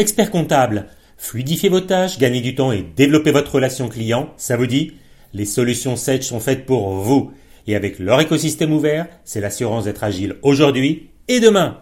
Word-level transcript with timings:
Expert 0.00 0.30
comptable, 0.30 0.86
fluidifiez 1.16 1.68
vos 1.68 1.80
tâches, 1.80 2.20
gagnez 2.20 2.40
du 2.40 2.54
temps 2.54 2.70
et 2.70 2.84
développez 2.94 3.32
votre 3.32 3.56
relation 3.56 3.88
client, 3.88 4.32
ça 4.36 4.56
vous 4.56 4.68
dit? 4.68 4.92
Les 5.34 5.44
solutions 5.44 5.96
Sage 5.96 6.22
sont 6.22 6.38
faites 6.38 6.66
pour 6.66 6.90
vous. 6.90 7.32
Et 7.66 7.74
avec 7.74 7.98
leur 7.98 8.20
écosystème 8.20 8.72
ouvert, 8.72 9.08
c'est 9.24 9.40
l'assurance 9.40 9.86
d'être 9.86 10.04
agile 10.04 10.36
aujourd'hui 10.42 11.10
et 11.26 11.40
demain. 11.40 11.80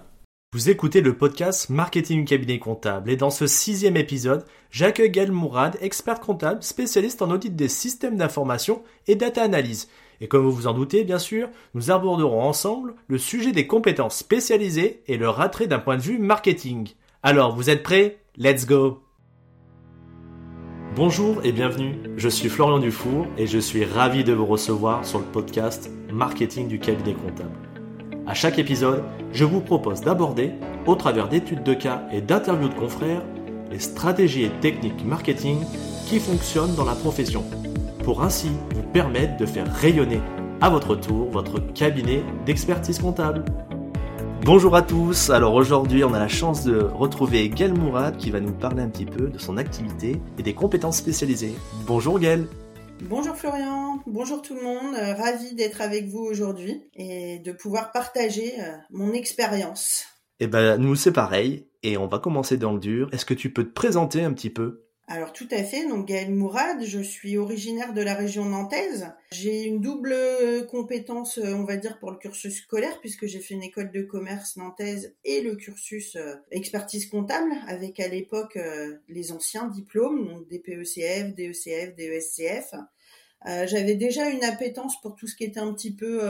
Vous 0.54 0.70
écoutez 0.70 1.02
le 1.02 1.14
podcast 1.18 1.68
Marketing 1.68 2.24
Cabinet 2.24 2.58
Comptable 2.58 3.10
et 3.10 3.16
dans 3.16 3.28
ce 3.28 3.46
sixième 3.46 3.98
épisode, 3.98 4.46
j'accueille 4.70 5.10
Gaël 5.10 5.30
Mourad, 5.30 5.76
expert 5.82 6.20
comptable 6.20 6.62
spécialiste 6.62 7.20
en 7.20 7.30
audit 7.30 7.54
des 7.54 7.68
systèmes 7.68 8.16
d'information 8.16 8.82
et 9.06 9.14
data 9.14 9.42
analyse. 9.42 9.88
Et 10.22 10.28
comme 10.28 10.44
vous 10.44 10.52
vous 10.52 10.66
en 10.68 10.72
doutez, 10.72 11.04
bien 11.04 11.18
sûr, 11.18 11.50
nous 11.74 11.90
aborderons 11.90 12.40
ensemble 12.40 12.94
le 13.08 13.18
sujet 13.18 13.52
des 13.52 13.66
compétences 13.66 14.16
spécialisées 14.16 15.02
et 15.06 15.18
leur 15.18 15.42
attrait 15.42 15.66
d'un 15.66 15.80
point 15.80 15.98
de 15.98 16.02
vue 16.02 16.18
marketing. 16.18 16.88
Alors, 17.28 17.56
vous 17.56 17.70
êtes 17.70 17.82
prêts? 17.82 18.18
Let's 18.36 18.66
go 18.66 19.02
Bonjour 20.94 21.44
et 21.44 21.50
bienvenue, 21.50 21.96
je 22.16 22.28
suis 22.28 22.48
Florian 22.48 22.78
Dufour 22.78 23.26
et 23.36 23.48
je 23.48 23.58
suis 23.58 23.84
ravi 23.84 24.22
de 24.22 24.32
vous 24.32 24.46
recevoir 24.46 25.04
sur 25.04 25.18
le 25.18 25.24
podcast 25.24 25.90
Marketing 26.12 26.68
du 26.68 26.78
cabinet 26.78 27.14
comptable. 27.14 27.50
À 28.28 28.34
chaque 28.34 28.60
épisode, 28.60 29.02
je 29.32 29.44
vous 29.44 29.60
propose 29.60 30.02
d'aborder, 30.02 30.52
au 30.86 30.94
travers 30.94 31.28
d'études 31.28 31.64
de 31.64 31.74
cas 31.74 32.04
et 32.12 32.20
d'interviews 32.20 32.68
de 32.68 32.74
confrères, 32.74 33.24
les 33.72 33.80
stratégies 33.80 34.44
et 34.44 34.52
techniques 34.60 35.04
marketing 35.04 35.58
qui 36.06 36.20
fonctionnent 36.20 36.76
dans 36.76 36.84
la 36.84 36.94
profession, 36.94 37.42
pour 38.04 38.22
ainsi 38.22 38.50
vous 38.72 38.84
permettre 38.92 39.36
de 39.36 39.46
faire 39.46 39.66
rayonner 39.74 40.20
à 40.60 40.70
votre 40.70 40.94
tour 40.94 41.28
votre 41.32 41.58
cabinet 41.74 42.22
d'expertise 42.44 43.00
comptable. 43.00 43.44
Bonjour 44.46 44.76
à 44.76 44.82
tous, 44.82 45.30
alors 45.30 45.54
aujourd'hui 45.54 46.04
on 46.04 46.14
a 46.14 46.20
la 46.20 46.28
chance 46.28 46.62
de 46.62 46.78
retrouver 46.78 47.48
Gaël 47.48 47.74
Mourad 47.74 48.16
qui 48.16 48.30
va 48.30 48.38
nous 48.38 48.52
parler 48.52 48.80
un 48.80 48.88
petit 48.88 49.04
peu 49.04 49.28
de 49.28 49.38
son 49.38 49.56
activité 49.56 50.20
et 50.38 50.42
des 50.44 50.54
compétences 50.54 50.98
spécialisées. 50.98 51.56
Bonjour 51.84 52.20
Gaël 52.20 52.46
Bonjour 53.00 53.34
Florian, 53.34 53.98
bonjour 54.06 54.42
tout 54.42 54.54
le 54.54 54.62
monde, 54.62 54.94
euh, 54.94 55.14
ravi 55.14 55.56
d'être 55.56 55.80
avec 55.80 56.06
vous 56.06 56.20
aujourd'hui 56.20 56.80
et 56.94 57.40
de 57.40 57.50
pouvoir 57.50 57.90
partager 57.90 58.52
euh, 58.60 58.76
mon 58.90 59.12
expérience. 59.14 60.04
Eh 60.38 60.46
ben 60.46 60.76
nous 60.76 60.94
c'est 60.94 61.10
pareil 61.10 61.66
et 61.82 61.96
on 61.96 62.06
va 62.06 62.20
commencer 62.20 62.56
dans 62.56 62.72
le 62.72 62.78
dur. 62.78 63.08
Est-ce 63.10 63.24
que 63.24 63.34
tu 63.34 63.52
peux 63.52 63.64
te 63.64 63.72
présenter 63.72 64.22
un 64.22 64.32
petit 64.32 64.50
peu? 64.50 64.85
Alors 65.08 65.32
tout 65.32 65.46
à 65.52 65.62
fait, 65.62 65.86
donc 65.86 66.08
Gaëlle 66.08 66.34
Mourad, 66.34 66.82
je 66.84 66.98
suis 66.98 67.38
originaire 67.38 67.94
de 67.94 68.02
la 68.02 68.14
région 68.14 68.44
nantaise. 68.44 69.12
J'ai 69.30 69.62
une 69.62 69.80
double 69.80 70.16
compétence, 70.68 71.38
on 71.38 71.62
va 71.62 71.76
dire, 71.76 72.00
pour 72.00 72.10
le 72.10 72.16
cursus 72.16 72.62
scolaire, 72.62 72.98
puisque 73.00 73.26
j'ai 73.26 73.38
fait 73.38 73.54
une 73.54 73.62
école 73.62 73.92
de 73.92 74.02
commerce 74.02 74.56
nantaise 74.56 75.14
et 75.24 75.42
le 75.42 75.54
cursus 75.54 76.16
euh, 76.16 76.34
expertise 76.50 77.06
comptable, 77.06 77.52
avec 77.68 78.00
à 78.00 78.08
l'époque 78.08 78.56
euh, 78.56 78.96
les 79.08 79.30
anciens 79.30 79.68
diplômes, 79.68 80.26
donc 80.26 80.48
DPECF, 80.48 81.36
DECF, 81.36 81.94
DESCF. 81.94 82.74
Euh, 83.46 83.64
j'avais 83.68 83.94
déjà 83.94 84.28
une 84.28 84.42
appétence 84.42 85.00
pour 85.00 85.14
tout 85.14 85.28
ce 85.28 85.36
qui 85.36 85.44
était 85.44 85.60
un 85.60 85.72
petit 85.72 85.94
peu 85.94 86.20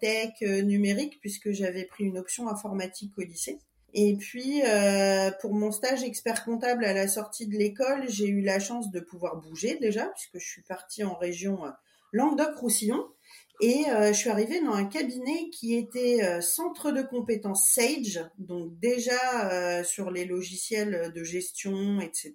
tech, 0.00 0.40
numérique, 0.40 1.20
puisque 1.20 1.52
j'avais 1.52 1.84
pris 1.84 2.02
une 2.02 2.18
option 2.18 2.48
informatique 2.48 3.16
au 3.16 3.22
lycée. 3.22 3.60
Et 3.96 4.16
puis, 4.16 4.60
euh, 4.66 5.30
pour 5.40 5.54
mon 5.54 5.70
stage 5.70 6.02
expert 6.02 6.44
comptable 6.44 6.84
à 6.84 6.92
la 6.92 7.06
sortie 7.06 7.46
de 7.46 7.56
l'école, 7.56 8.04
j'ai 8.08 8.26
eu 8.26 8.42
la 8.42 8.58
chance 8.58 8.90
de 8.90 8.98
pouvoir 8.98 9.36
bouger 9.36 9.78
déjà, 9.80 10.06
puisque 10.06 10.44
je 10.44 10.50
suis 10.50 10.62
partie 10.62 11.04
en 11.04 11.14
région 11.14 11.64
euh, 11.64 11.70
Languedoc-Roussillon. 12.12 13.06
Et 13.60 13.84
euh, 13.90 14.08
je 14.08 14.18
suis 14.18 14.30
arrivée 14.30 14.60
dans 14.60 14.72
un 14.72 14.84
cabinet 14.84 15.48
qui 15.50 15.76
était 15.76 16.42
centre 16.42 16.90
de 16.90 17.02
compétences 17.02 17.70
Sage, 17.72 18.20
donc 18.36 18.76
déjà 18.80 19.84
sur 19.84 20.10
les 20.10 20.24
logiciels 20.24 21.12
de 21.14 21.22
gestion, 21.22 22.00
etc. 22.00 22.34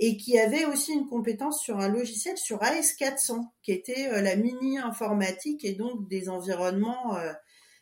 Et 0.00 0.16
qui 0.16 0.36
avait 0.36 0.64
aussi 0.64 0.92
une 0.92 1.06
compétence 1.06 1.62
sur 1.62 1.78
un 1.78 1.88
logiciel 1.88 2.36
sur 2.36 2.58
AS400, 2.58 3.50
qui 3.62 3.70
était 3.70 4.20
la 4.20 4.34
mini 4.34 4.78
informatique 4.78 5.64
et 5.64 5.74
donc 5.74 6.08
des 6.08 6.28
environnements 6.28 7.16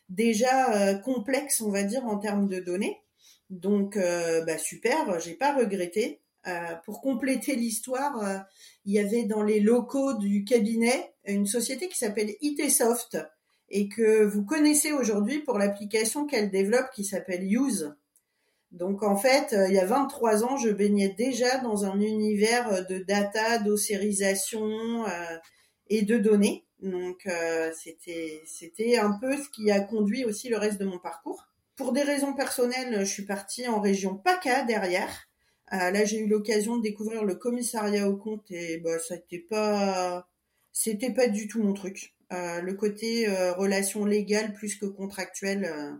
déjà 0.09 0.73
euh, 0.73 0.95
complexe, 0.95 1.61
on 1.61 1.69
va 1.69 1.83
dire, 1.83 2.05
en 2.05 2.17
termes 2.17 2.47
de 2.47 2.59
données. 2.59 3.01
Donc, 3.49 3.97
euh, 3.97 4.43
bah, 4.43 4.57
super, 4.57 5.19
j'ai 5.19 5.33
pas 5.33 5.55
regretté. 5.55 6.21
Euh, 6.47 6.75
pour 6.85 7.01
compléter 7.01 7.55
l'histoire, 7.55 8.45
il 8.85 8.93
y 8.93 8.99
avait 8.99 9.23
dans 9.23 9.41
les 9.41 9.59
locaux 9.59 10.13
du 10.13 10.43
cabinet 10.43 11.15
une 11.25 11.47
société 11.47 11.87
qui 11.87 11.97
s'appelle 11.97 12.35
ITsoft 12.39 13.17
et 13.69 13.89
que 13.89 14.23
vous 14.23 14.45
connaissez 14.45 14.91
aujourd'hui 14.91 15.39
pour 15.39 15.57
l'application 15.57 16.27
qu'elle 16.27 16.51
développe 16.51 16.91
qui 16.93 17.03
s'appelle 17.03 17.51
Use. 17.51 17.95
Donc 18.69 19.01
en 19.01 19.15
fait, 19.15 19.55
il 19.69 19.73
y 19.73 19.79
a 19.79 19.85
23 19.85 20.43
ans, 20.43 20.57
je 20.57 20.69
baignais 20.69 21.15
déjà 21.17 21.57
dans 21.59 21.85
un 21.85 21.99
univers 21.99 22.85
de 22.85 22.99
data, 22.99 23.57
d'ossérisation 23.57 25.03
et 25.87 26.03
de 26.03 26.19
données. 26.19 26.64
Donc 26.81 27.25
euh, 27.25 27.71
c'était 27.73 28.41
c'était 28.45 28.97
un 28.97 29.13
peu 29.19 29.37
ce 29.37 29.49
qui 29.49 29.71
a 29.71 29.79
conduit 29.79 30.25
aussi 30.25 30.49
le 30.49 30.57
reste 30.57 30.79
de 30.79 30.85
mon 30.85 30.99
parcours. 30.99 31.47
Pour 31.75 31.91
des 31.91 32.03
raisons 32.03 32.33
personnelles, 32.33 32.99
je 32.99 33.11
suis 33.11 33.25
partie 33.25 33.67
en 33.67 33.79
région 33.79 34.15
PACA 34.15 34.63
derrière. 34.63 35.27
Euh, 35.73 35.91
là, 35.91 36.05
j'ai 36.05 36.19
eu 36.19 36.27
l'occasion 36.27 36.77
de 36.77 36.83
découvrir 36.83 37.23
le 37.23 37.35
commissariat 37.35 38.07
au 38.07 38.15
compte 38.15 38.49
et 38.51 38.77
bah 38.77 38.99
ça 38.99 39.15
n'était 39.15 39.39
pas 39.39 40.27
c'était 40.71 41.11
pas 41.11 41.27
du 41.27 41.47
tout 41.47 41.63
mon 41.63 41.73
truc. 41.73 42.13
Euh, 42.33 42.61
le 42.61 42.73
côté 42.73 43.27
relation 43.53 44.05
légale 44.05 44.53
plus 44.53 44.75
que 44.75 44.85
contractuelle 44.85 45.97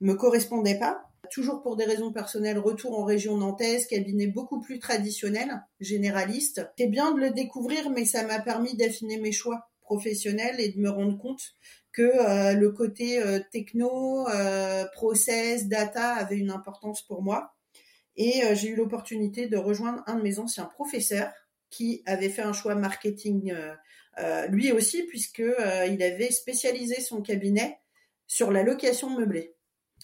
me 0.00 0.14
correspondait 0.14 0.78
pas. 0.78 1.02
Toujours 1.30 1.62
pour 1.62 1.76
des 1.76 1.84
raisons 1.84 2.12
personnelles, 2.12 2.58
retour 2.58 2.98
en 2.98 3.04
région 3.04 3.36
nantaise, 3.36 3.86
cabinet 3.86 4.26
beaucoup 4.26 4.60
plus 4.60 4.78
traditionnel, 4.78 5.62
généraliste. 5.80 6.66
C'est 6.78 6.86
bien 6.86 7.12
de 7.12 7.20
le 7.20 7.30
découvrir, 7.30 7.90
mais 7.90 8.04
ça 8.04 8.24
m'a 8.24 8.40
permis 8.40 8.76
d'affiner 8.76 9.18
mes 9.18 9.32
choix 9.32 9.68
professionnel 9.84 10.56
et 10.58 10.70
de 10.70 10.80
me 10.80 10.90
rendre 10.90 11.16
compte 11.18 11.54
que 11.92 12.02
euh, 12.02 12.54
le 12.54 12.72
côté 12.72 13.22
euh, 13.22 13.38
techno, 13.52 14.28
euh, 14.28 14.84
process, 14.92 15.68
data 15.68 16.14
avait 16.14 16.36
une 16.36 16.50
importance 16.50 17.02
pour 17.02 17.22
moi. 17.22 17.54
Et 18.16 18.42
j'ai 18.54 18.68
eu 18.68 18.76
l'opportunité 18.76 19.48
de 19.48 19.56
rejoindre 19.56 20.04
un 20.06 20.14
de 20.14 20.22
mes 20.22 20.38
anciens 20.38 20.66
professeurs 20.66 21.32
qui 21.68 22.04
avait 22.06 22.28
fait 22.28 22.42
un 22.42 22.52
choix 22.52 22.76
marketing 22.76 23.52
lui 24.50 24.70
aussi 24.70 25.02
puisque 25.02 25.42
il 25.42 26.00
avait 26.00 26.30
spécialisé 26.30 27.00
son 27.00 27.22
cabinet 27.22 27.80
sur 28.28 28.52
la 28.52 28.62
location 28.62 29.10
meublée. 29.10 29.56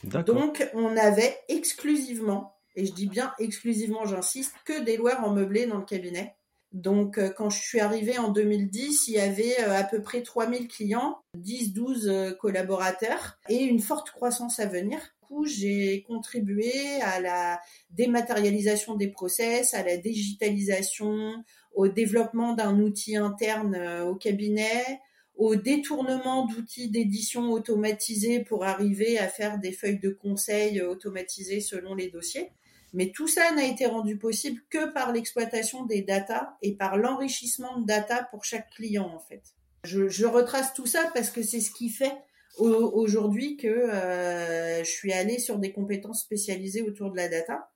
Donc 0.02 0.68
on 0.74 0.96
avait 0.96 1.38
exclusivement, 1.46 2.56
et 2.74 2.84
je 2.84 2.92
dis 2.92 3.06
bien 3.06 3.32
exclusivement, 3.38 4.04
j'insiste, 4.06 4.56
que 4.64 4.82
des 4.82 4.96
loueurs 4.96 5.22
en 5.22 5.32
meublé 5.32 5.66
dans 5.66 5.78
le 5.78 5.84
cabinet. 5.84 6.34
Donc, 6.72 7.18
euh, 7.18 7.30
quand 7.30 7.50
je 7.50 7.60
suis 7.60 7.80
arrivée 7.80 8.18
en 8.18 8.28
2010, 8.30 9.08
il 9.08 9.14
y 9.14 9.18
avait 9.18 9.60
euh, 9.60 9.76
à 9.76 9.82
peu 9.82 10.02
près 10.02 10.22
3000 10.22 10.68
clients, 10.68 11.18
10-12 11.36 12.08
euh, 12.08 12.32
collaborateurs 12.32 13.38
et 13.48 13.64
une 13.64 13.80
forte 13.80 14.10
croissance 14.10 14.60
à 14.60 14.66
venir. 14.66 15.00
J'ai 15.44 16.02
contribué 16.08 17.00
à 17.02 17.20
la 17.20 17.60
dématérialisation 17.90 18.96
des 18.96 19.06
process, 19.06 19.74
à 19.74 19.84
la 19.84 19.96
digitalisation, 19.96 21.44
au 21.72 21.86
développement 21.86 22.54
d'un 22.54 22.80
outil 22.80 23.14
interne 23.14 23.76
au 24.04 24.16
cabinet, 24.16 24.98
au 25.36 25.54
détournement 25.54 26.46
d'outils 26.46 26.90
d'édition 26.90 27.52
automatisés 27.52 28.40
pour 28.40 28.64
arriver 28.64 29.20
à 29.20 29.28
faire 29.28 29.60
des 29.60 29.70
feuilles 29.70 30.00
de 30.00 30.10
conseil 30.10 30.82
automatisées 30.82 31.60
selon 31.60 31.94
les 31.94 32.10
dossiers. 32.10 32.50
Mais 32.92 33.12
tout 33.12 33.28
ça 33.28 33.52
n'a 33.52 33.64
été 33.64 33.86
rendu 33.86 34.16
possible 34.16 34.60
que 34.68 34.92
par 34.92 35.12
l'exploitation 35.12 35.84
des 35.84 36.02
data 36.02 36.56
et 36.62 36.74
par 36.74 36.96
l'enrichissement 36.96 37.78
de 37.78 37.86
data 37.86 38.26
pour 38.30 38.44
chaque 38.44 38.70
client 38.70 39.08
en 39.14 39.20
fait. 39.20 39.42
Je, 39.84 40.26
retrace 40.26 40.74
tout 40.74 40.86
ça 40.86 41.10
parce 41.14 41.30
que 41.30 41.42
c'est 41.42 41.60
ce 41.60 41.70
qui 41.70 41.88
fait 41.88 42.12
aujourd'hui 42.58 43.56
que 43.56 43.68
euh, 43.68 44.84
je 44.84 44.90
suis 44.90 45.12
allée 45.12 45.38
sur 45.38 45.58
des 45.58 45.72
compétences 45.72 46.20
spécialisées 46.22 46.82
autour 46.82 47.10
de 47.10 47.16
la 47.16 47.28
data. 47.28 47.70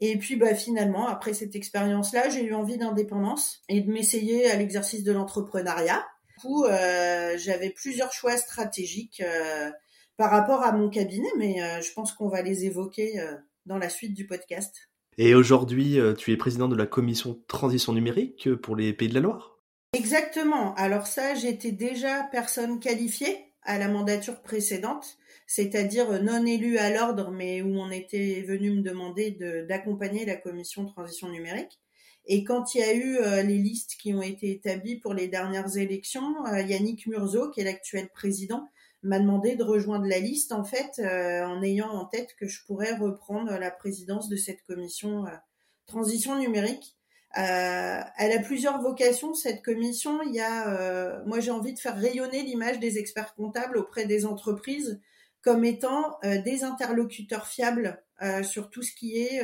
Et 0.00 0.18
puis 0.18 0.36
bah, 0.36 0.54
finalement, 0.54 1.06
après 1.06 1.32
cette 1.32 1.54
expérience-là, 1.54 2.28
j'ai 2.28 2.44
eu 2.44 2.54
envie 2.54 2.76
d'indépendance 2.76 3.62
et 3.68 3.80
de 3.80 3.90
m'essayer 3.90 4.50
à 4.50 4.56
l'exercice 4.56 5.04
de 5.04 5.12
l'entrepreneuriat. 5.12 6.04
Du 6.28 6.34
coup, 6.42 6.64
euh, 6.64 7.38
j'avais 7.38 7.70
plusieurs 7.70 8.12
choix 8.12 8.36
stratégiques 8.36 9.22
euh, 9.24 9.70
par 10.16 10.30
rapport 10.30 10.62
à 10.62 10.72
mon 10.72 10.90
cabinet, 10.90 11.30
mais 11.38 11.56
je 11.80 11.92
pense 11.94 12.12
qu'on 12.12 12.28
va 12.28 12.42
les 12.42 12.66
évoquer 12.66 13.18
dans 13.66 13.78
la 13.78 13.88
suite 13.88 14.14
du 14.14 14.26
podcast. 14.26 14.88
Et 15.18 15.34
aujourd'hui, 15.34 15.98
euh, 15.98 16.14
tu 16.14 16.32
es 16.32 16.36
président 16.36 16.68
de 16.68 16.76
la 16.76 16.86
commission 16.86 17.42
transition 17.46 17.92
numérique 17.92 18.54
pour 18.56 18.76
les 18.76 18.92
Pays 18.92 19.08
de 19.08 19.14
la 19.14 19.20
Loire 19.20 19.58
Exactement. 19.94 20.74
Alors 20.76 21.06
ça, 21.06 21.34
j'étais 21.34 21.72
déjà 21.72 22.22
personne 22.32 22.80
qualifiée 22.80 23.52
à 23.62 23.78
la 23.78 23.88
mandature 23.88 24.40
précédente, 24.40 25.18
c'est-à-dire 25.46 26.22
non 26.22 26.46
élue 26.46 26.78
à 26.78 26.90
l'ordre, 26.90 27.30
mais 27.30 27.60
où 27.62 27.78
on 27.78 27.90
était 27.90 28.42
venu 28.42 28.70
me 28.70 28.82
demander 28.82 29.32
d'accompagner 29.68 30.24
la 30.24 30.36
commission 30.36 30.86
transition 30.86 31.28
numérique. 31.28 31.78
Et 32.24 32.44
quand 32.44 32.74
il 32.74 32.80
y 32.80 32.84
a 32.84 32.94
eu 32.94 33.16
euh, 33.16 33.42
les 33.42 33.58
listes 33.58 33.96
qui 34.00 34.14
ont 34.14 34.22
été 34.22 34.50
établies 34.50 34.96
pour 34.96 35.12
les 35.12 35.28
dernières 35.28 35.76
élections, 35.76 36.46
euh, 36.46 36.62
Yannick 36.62 37.06
Murzo, 37.06 37.50
qui 37.50 37.60
est 37.60 37.64
l'actuel 37.64 38.08
président, 38.08 38.68
m'a 39.02 39.18
demandé 39.18 39.56
de 39.56 39.64
rejoindre 39.64 40.06
la 40.06 40.18
liste 40.18 40.52
en 40.52 40.64
fait 40.64 41.00
en 41.00 41.62
ayant 41.62 41.90
en 41.90 42.04
tête 42.04 42.34
que 42.36 42.46
je 42.46 42.64
pourrais 42.64 42.94
reprendre 42.94 43.52
la 43.58 43.70
présidence 43.70 44.28
de 44.28 44.36
cette 44.36 44.62
commission 44.62 45.24
transition 45.86 46.38
numérique. 46.38 46.96
elle 47.34 48.32
a 48.32 48.42
plusieurs 48.44 48.80
vocations 48.80 49.34
cette 49.34 49.62
commission. 49.62 50.22
Il 50.22 50.34
y 50.34 50.40
a, 50.40 51.22
moi 51.26 51.40
j'ai 51.40 51.50
envie 51.50 51.74
de 51.74 51.80
faire 51.80 51.96
rayonner 51.96 52.42
l'image 52.42 52.78
des 52.78 52.98
experts 52.98 53.34
comptables 53.34 53.76
auprès 53.76 54.06
des 54.06 54.24
entreprises 54.24 55.00
comme 55.42 55.64
étant 55.64 56.18
des 56.22 56.62
interlocuteurs 56.62 57.48
fiables 57.48 58.00
sur 58.42 58.70
tout 58.70 58.82
ce 58.82 58.94
qui 58.94 59.18
est 59.18 59.42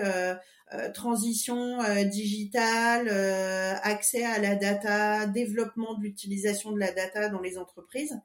euh, 0.75 0.91
transition 0.93 1.81
euh, 1.81 2.05
digitale, 2.05 3.09
euh, 3.11 3.75
accès 3.83 4.23
à 4.23 4.39
la 4.39 4.55
data, 4.55 5.27
développement 5.27 5.95
de 5.95 6.03
l'utilisation 6.03 6.73
de 6.73 6.79
la 6.79 6.93
data 6.93 7.31
dans 7.31 7.41
les 7.41 7.57
entreprises. 7.57 8.21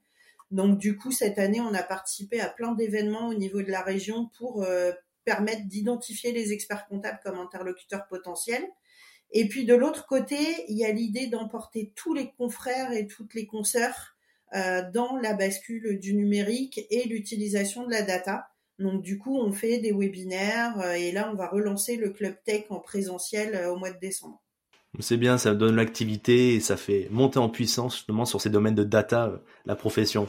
Donc 0.54 0.78
du 0.78 0.96
coup, 0.96 1.12
cette 1.12 1.38
année, 1.38 1.60
on 1.60 1.74
a 1.74 1.84
participé 1.84 2.40
à 2.40 2.48
plein 2.48 2.72
d'événements 2.72 3.28
au 3.28 3.34
niveau 3.34 3.62
de 3.62 3.72
la 3.72 3.82
région 3.82 4.30
pour 4.38 4.66
permettre 5.26 5.68
d'identifier 5.68 6.32
les 6.32 6.54
experts 6.54 6.88
comptables 6.88 7.20
comme 7.24 7.40
interlocuteurs 7.40 8.08
potentiels. 8.08 8.66
Et 9.32 9.48
puis 9.48 9.66
de 9.66 9.74
l'autre 9.74 10.06
côté, 10.06 10.38
il 10.70 10.78
y 10.78 10.86
a 10.86 10.92
l'idée 10.92 11.28
d'emporter 11.28 11.92
tous 11.96 12.14
les 12.14 12.32
confrères 12.38 12.94
et 12.94 13.08
toutes 13.08 13.34
les 13.34 13.48
consoeurs 13.48 14.16
dans 14.94 15.18
la 15.22 15.34
bascule 15.34 16.00
du 16.00 16.14
numérique 16.14 16.86
et 16.92 17.08
l'utilisation 17.08 17.86
de 17.86 17.92
la 17.92 18.04
data. 18.04 18.54
Donc 18.80 19.04
du 19.04 19.18
coup, 19.18 19.38
on 19.38 19.52
fait 19.52 19.80
des 19.80 19.92
webinaires 19.92 20.80
euh, 20.80 20.94
et 20.94 21.12
là, 21.12 21.30
on 21.32 21.36
va 21.36 21.48
relancer 21.48 21.96
le 21.96 22.10
club 22.10 22.36
tech 22.44 22.66
en 22.70 22.80
présentiel 22.80 23.56
euh, 23.56 23.72
au 23.72 23.78
mois 23.78 23.92
de 23.92 24.00
décembre. 24.00 24.42
C'est 25.00 25.18
bien, 25.18 25.38
ça 25.38 25.56
donne 25.56 25.76
l'activité 25.76 26.56
et 26.56 26.60
ça 26.60 26.78
fait 26.78 27.08
monter 27.10 27.40
en 27.40 27.50
puissance 27.50 27.96
justement 27.96 28.26
sur 28.26 28.42
ces 28.42 28.50
domaines 28.50 28.76
de 28.76 28.84
data 28.84 29.26
euh, 29.26 29.38
la 29.66 29.76
profession. 29.76 30.28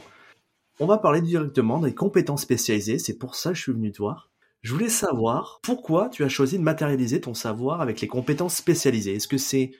On 0.79 0.85
va 0.85 0.97
parler 0.97 1.21
directement 1.21 1.79
des 1.79 1.93
compétences 1.93 2.41
spécialisées, 2.41 2.99
c'est 2.99 3.17
pour 3.17 3.35
ça 3.35 3.51
que 3.51 3.55
je 3.55 3.61
suis 3.61 3.71
venu 3.71 3.91
te 3.91 3.99
voir. 3.99 4.29
Je 4.61 4.73
voulais 4.73 4.89
savoir 4.89 5.59
pourquoi 5.63 6.09
tu 6.09 6.23
as 6.23 6.29
choisi 6.29 6.57
de 6.57 6.63
matérialiser 6.63 7.21
ton 7.21 7.33
savoir 7.33 7.81
avec 7.81 8.01
les 8.01 8.07
compétences 8.07 8.55
spécialisées. 8.55 9.15
Est-ce 9.15 9.27
que 9.27 9.37
c'est 9.37 9.71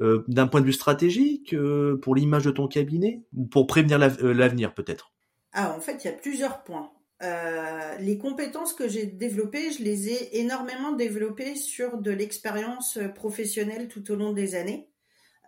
d'un 0.00 0.48
point 0.48 0.60
de 0.60 0.66
vue 0.66 0.72
stratégique, 0.72 1.54
pour 2.02 2.16
l'image 2.16 2.44
de 2.44 2.50
ton 2.50 2.66
cabinet, 2.66 3.22
ou 3.36 3.46
pour 3.46 3.68
prévenir 3.68 3.98
l'avenir 3.98 4.74
peut-être? 4.74 5.12
Ah, 5.52 5.74
en 5.76 5.80
fait, 5.80 6.02
il 6.02 6.08
y 6.08 6.10
a 6.10 6.14
plusieurs 6.14 6.64
points. 6.64 6.90
Euh, 7.22 7.96
les 8.00 8.18
compétences 8.18 8.72
que 8.72 8.88
j'ai 8.88 9.06
développées, 9.06 9.70
je 9.70 9.84
les 9.84 10.08
ai 10.08 10.40
énormément 10.40 10.92
développées 10.92 11.54
sur 11.54 11.98
de 11.98 12.10
l'expérience 12.10 12.98
professionnelle 13.14 13.86
tout 13.86 14.10
au 14.10 14.16
long 14.16 14.32
des 14.32 14.56
années. 14.56 14.88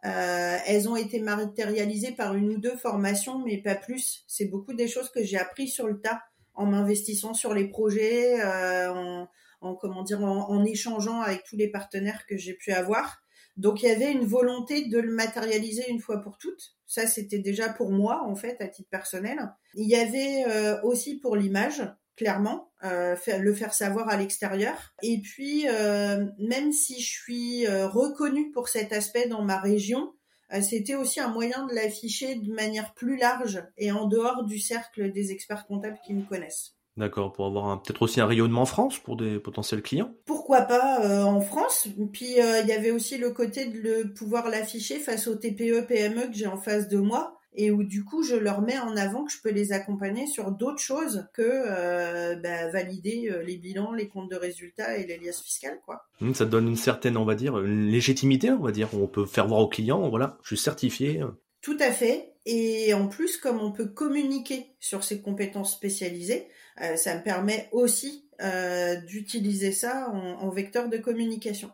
Euh, 0.04 0.58
elles 0.66 0.88
ont 0.88 0.96
été 0.96 1.18
matérialisées 1.18 2.12
par 2.12 2.34
une 2.34 2.50
ou 2.50 2.58
deux 2.58 2.76
formations, 2.76 3.38
mais 3.38 3.58
pas 3.58 3.74
plus. 3.74 4.24
C'est 4.26 4.46
beaucoup 4.46 4.74
des 4.74 4.88
choses 4.88 5.10
que 5.10 5.22
j'ai 5.22 5.38
appris 5.38 5.68
sur 5.68 5.86
le 5.86 6.00
tas 6.00 6.22
en 6.54 6.66
m'investissant 6.66 7.34
sur 7.34 7.54
les 7.54 7.68
projets, 7.68 8.40
euh, 8.40 8.92
en, 8.92 9.28
en, 9.60 9.74
comment 9.74 10.02
dire, 10.02 10.22
en, 10.22 10.64
échangeant 10.64 11.20
avec 11.20 11.44
tous 11.44 11.56
les 11.56 11.68
partenaires 11.68 12.26
que 12.26 12.36
j'ai 12.36 12.54
pu 12.54 12.72
avoir. 12.72 13.22
Donc 13.56 13.82
il 13.82 13.88
y 13.88 13.92
avait 13.92 14.12
une 14.12 14.26
volonté 14.26 14.86
de 14.88 14.98
le 14.98 15.12
matérialiser 15.12 15.88
une 15.88 16.00
fois 16.00 16.20
pour 16.20 16.38
toutes. 16.38 16.76
Ça, 16.86 17.06
c'était 17.06 17.38
déjà 17.38 17.68
pour 17.68 17.90
moi, 17.90 18.22
en 18.24 18.34
fait, 18.34 18.60
à 18.60 18.68
titre 18.68 18.90
personnel. 18.90 19.38
Il 19.74 19.88
y 19.88 19.96
avait 19.96 20.44
euh, 20.48 20.80
aussi 20.82 21.18
pour 21.18 21.36
l'image, 21.36 21.82
clairement, 22.16 22.72
euh, 22.84 23.16
le 23.38 23.54
faire 23.54 23.74
savoir 23.74 24.08
à 24.08 24.16
l'extérieur. 24.16 24.94
Et 25.02 25.20
puis, 25.20 25.66
euh, 25.68 26.24
même 26.38 26.72
si 26.72 27.00
je 27.00 27.10
suis 27.10 27.66
reconnue 27.66 28.50
pour 28.52 28.68
cet 28.68 28.92
aspect 28.92 29.28
dans 29.28 29.42
ma 29.42 29.58
région, 29.58 30.12
c'était 30.60 30.94
aussi 30.94 31.20
un 31.20 31.28
moyen 31.28 31.66
de 31.66 31.74
l'afficher 31.74 32.36
de 32.36 32.52
manière 32.52 32.94
plus 32.94 33.16
large 33.16 33.64
et 33.76 33.90
en 33.90 34.06
dehors 34.06 34.44
du 34.44 34.58
cercle 34.58 35.10
des 35.10 35.32
experts 35.32 35.66
comptables 35.66 35.98
qui 36.06 36.14
me 36.14 36.22
connaissent. 36.22 36.76
D'accord, 36.96 37.32
pour 37.32 37.46
avoir 37.46 37.82
peut-être 37.82 38.02
aussi 38.02 38.20
un 38.20 38.26
rayonnement 38.26 38.62
en 38.62 38.66
France 38.66 39.00
pour 39.00 39.16
des 39.16 39.40
potentiels 39.40 39.82
clients? 39.82 40.14
Pourquoi 40.26 40.60
pas 40.62 41.04
euh, 41.04 41.24
en 41.24 41.40
France? 41.40 41.88
Puis 42.12 42.40
euh, 42.40 42.60
il 42.60 42.68
y 42.68 42.72
avait 42.72 42.92
aussi 42.92 43.18
le 43.18 43.30
côté 43.30 43.66
de 43.66 43.80
le 43.80 44.12
pouvoir 44.14 44.48
l'afficher 44.48 45.00
face 45.00 45.26
aux 45.26 45.34
TPE 45.34 45.86
PME 45.88 46.28
que 46.28 46.34
j'ai 46.34 46.46
en 46.46 46.56
face 46.56 46.86
de 46.88 46.98
moi 46.98 47.36
et 47.54 47.70
où 47.70 47.84
du 47.84 48.04
coup 48.04 48.22
je 48.22 48.34
leur 48.34 48.62
mets 48.62 48.78
en 48.78 48.96
avant 48.96 49.24
que 49.24 49.32
je 49.32 49.40
peux 49.40 49.50
les 49.50 49.72
accompagner 49.72 50.26
sur 50.26 50.50
d'autres 50.50 50.80
choses 50.80 51.26
que 51.32 51.42
euh, 51.42 52.36
bah, 52.36 52.68
valider 52.70 53.32
les 53.44 53.56
bilans, 53.56 53.92
les 53.92 54.08
comptes 54.08 54.30
de 54.30 54.36
résultats 54.36 54.96
et 54.96 55.06
les 55.06 55.18
liasses 55.18 55.42
fiscales 55.42 55.80
quoi. 55.84 56.06
Mmh, 56.20 56.34
ça 56.34 56.44
donne 56.44 56.68
une 56.68 56.76
certaine 56.76 57.16
on 57.16 57.24
va 57.24 57.34
dire 57.34 57.58
une 57.58 57.88
légitimité 57.88 58.50
on 58.50 58.62
va 58.62 58.72
dire 58.72 58.88
on 58.94 59.06
peut 59.06 59.26
faire 59.26 59.46
voir 59.46 59.60
aux 59.60 59.68
clients 59.68 60.08
voilà 60.08 60.38
je 60.42 60.48
suis 60.48 60.62
certifié. 60.62 61.22
Tout 61.62 61.76
à 61.80 61.90
fait 61.90 62.32
et 62.46 62.92
en 62.94 63.08
plus 63.08 63.36
comme 63.36 63.60
on 63.60 63.72
peut 63.72 63.86
communiquer 63.86 64.66
sur 64.80 65.04
ces 65.04 65.20
compétences 65.20 65.72
spécialisées 65.72 66.48
euh, 66.80 66.96
ça 66.96 67.16
me 67.16 67.22
permet 67.22 67.68
aussi 67.72 68.28
euh, 68.42 68.96
d'utiliser 68.96 69.70
ça 69.72 70.10
en, 70.10 70.48
vecteur 70.50 70.88
de 70.88 70.98
communication. 70.98 71.70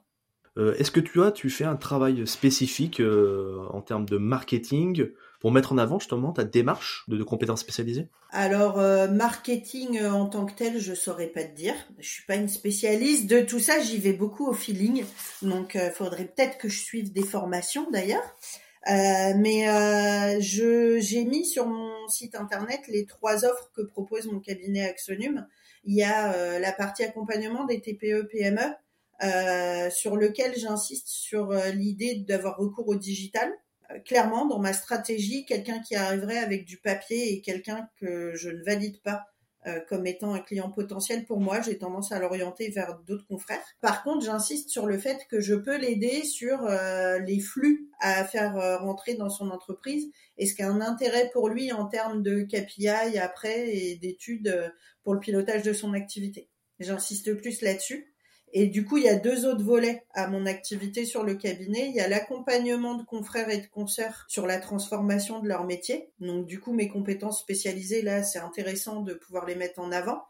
Euh, 0.58 0.74
est-ce 0.74 0.90
que 0.90 1.00
tu 1.00 1.22
as, 1.22 1.32
tu 1.32 1.48
fais 1.48 1.64
un 1.64 1.76
travail 1.76 2.26
spécifique 2.26 3.00
en 3.00 3.80
termes 3.80 4.06
de 4.06 4.18
marketing 4.18 5.08
pour 5.40 5.52
mettre 5.52 5.72
en 5.72 5.78
avant 5.78 5.98
justement 5.98 6.32
ta 6.32 6.44
démarche 6.44 7.04
de, 7.08 7.22
compétences 7.22 7.60
spécialisées 7.60 8.08
Alors 8.30 8.76
marketing 9.10 10.02
en 10.04 10.26
tant 10.26 10.46
que 10.46 10.52
tel, 10.52 10.78
je 10.78 10.94
saurais 10.94 11.28
pas 11.28 11.42
te 11.42 11.56
dire. 11.56 11.74
Je 11.98 12.08
suis 12.08 12.24
pas 12.24 12.36
une 12.36 12.48
spécialiste 12.48 13.26
de 13.26 13.40
tout 13.40 13.58
ça. 13.58 13.80
J'y 13.80 13.98
vais 13.98 14.12
beaucoup 14.12 14.46
au 14.46 14.52
feeling. 14.52 15.04
Donc 15.42 15.74
il 15.74 15.92
faudrait 15.94 16.26
peut-être 16.26 16.58
que 16.58 16.68
je 16.68 16.78
suive 16.78 17.12
des 17.12 17.24
formations 17.24 17.90
d'ailleurs. 17.90 18.36
Euh, 18.88 19.34
mais 19.36 19.68
euh, 19.68 20.40
j'ai 20.40 21.24
mis 21.24 21.44
sur 21.44 21.66
mon 21.66 22.08
site 22.08 22.34
internet 22.34 22.80
les 22.88 23.04
trois 23.04 23.44
offres 23.44 23.70
que 23.74 23.82
propose 23.82 24.26
mon 24.26 24.40
cabinet 24.40 24.88
Axonum. 24.88 25.46
Il 25.84 25.94
y 25.94 26.02
a 26.02 26.32
euh, 26.32 26.58
la 26.58 26.72
partie 26.72 27.04
accompagnement 27.04 27.64
des 27.64 27.80
TPE 27.80 28.28
PME 28.30 28.74
euh, 29.22 29.90
sur 29.90 30.16
lequel 30.16 30.56
j'insiste 30.56 31.08
sur 31.08 31.52
l'idée 31.74 32.24
d'avoir 32.26 32.56
recours 32.56 32.88
au 32.88 32.94
digital. 32.94 33.52
Clairement, 34.04 34.46
dans 34.46 34.58
ma 34.58 34.72
stratégie, 34.72 35.44
quelqu'un 35.44 35.80
qui 35.80 35.94
arriverait 35.94 36.38
avec 36.38 36.64
du 36.64 36.78
papier 36.78 37.32
et 37.32 37.40
quelqu'un 37.40 37.88
que 37.96 38.34
je 38.34 38.50
ne 38.50 38.62
valide 38.64 39.00
pas 39.02 39.26
euh, 39.66 39.78
comme 39.90 40.06
étant 40.06 40.32
un 40.32 40.40
client 40.40 40.70
potentiel 40.70 41.26
pour 41.26 41.38
moi, 41.38 41.60
j'ai 41.60 41.76
tendance 41.76 42.12
à 42.12 42.18
l'orienter 42.18 42.70
vers 42.70 42.98
d'autres 43.06 43.26
confrères. 43.26 43.62
Par 43.82 44.02
contre, 44.02 44.24
j'insiste 44.24 44.70
sur 44.70 44.86
le 44.86 44.96
fait 44.96 45.26
que 45.28 45.40
je 45.40 45.54
peux 45.54 45.76
l'aider 45.76 46.24
sur 46.24 46.64
euh, 46.64 47.18
les 47.18 47.40
flux 47.40 47.90
à 48.00 48.24
faire 48.24 48.56
euh, 48.56 48.78
rentrer 48.78 49.16
dans 49.16 49.28
son 49.28 49.50
entreprise 49.50 50.10
et 50.38 50.46
ce 50.46 50.54
qui 50.54 50.62
a 50.62 50.70
un 50.70 50.80
intérêt 50.80 51.28
pour 51.34 51.50
lui 51.50 51.72
en 51.72 51.84
termes 51.84 52.22
de 52.22 52.40
KPI 52.40 53.18
après 53.18 53.68
et 53.76 53.96
d'études 53.96 54.72
pour 55.02 55.12
le 55.12 55.20
pilotage 55.20 55.62
de 55.62 55.74
son 55.74 55.92
activité. 55.92 56.48
J'insiste 56.78 57.34
plus 57.34 57.60
là-dessus. 57.60 58.14
Et 58.52 58.66
du 58.66 58.84
coup, 58.84 58.96
il 58.98 59.04
y 59.04 59.08
a 59.08 59.16
deux 59.16 59.46
autres 59.46 59.62
volets 59.62 60.04
à 60.12 60.26
mon 60.26 60.44
activité 60.44 61.04
sur 61.04 61.22
le 61.22 61.34
cabinet. 61.34 61.88
Il 61.88 61.94
y 61.94 62.00
a 62.00 62.08
l'accompagnement 62.08 62.94
de 62.94 63.04
confrères 63.04 63.48
et 63.48 63.58
de 63.58 63.66
consoeurs 63.66 64.24
sur 64.28 64.46
la 64.46 64.58
transformation 64.58 65.40
de 65.40 65.48
leur 65.48 65.64
métier. 65.64 66.10
Donc, 66.18 66.46
du 66.46 66.58
coup, 66.58 66.72
mes 66.72 66.88
compétences 66.88 67.40
spécialisées, 67.40 68.02
là, 68.02 68.22
c'est 68.24 68.40
intéressant 68.40 69.02
de 69.02 69.14
pouvoir 69.14 69.46
les 69.46 69.54
mettre 69.54 69.78
en 69.80 69.92
avant. 69.92 70.24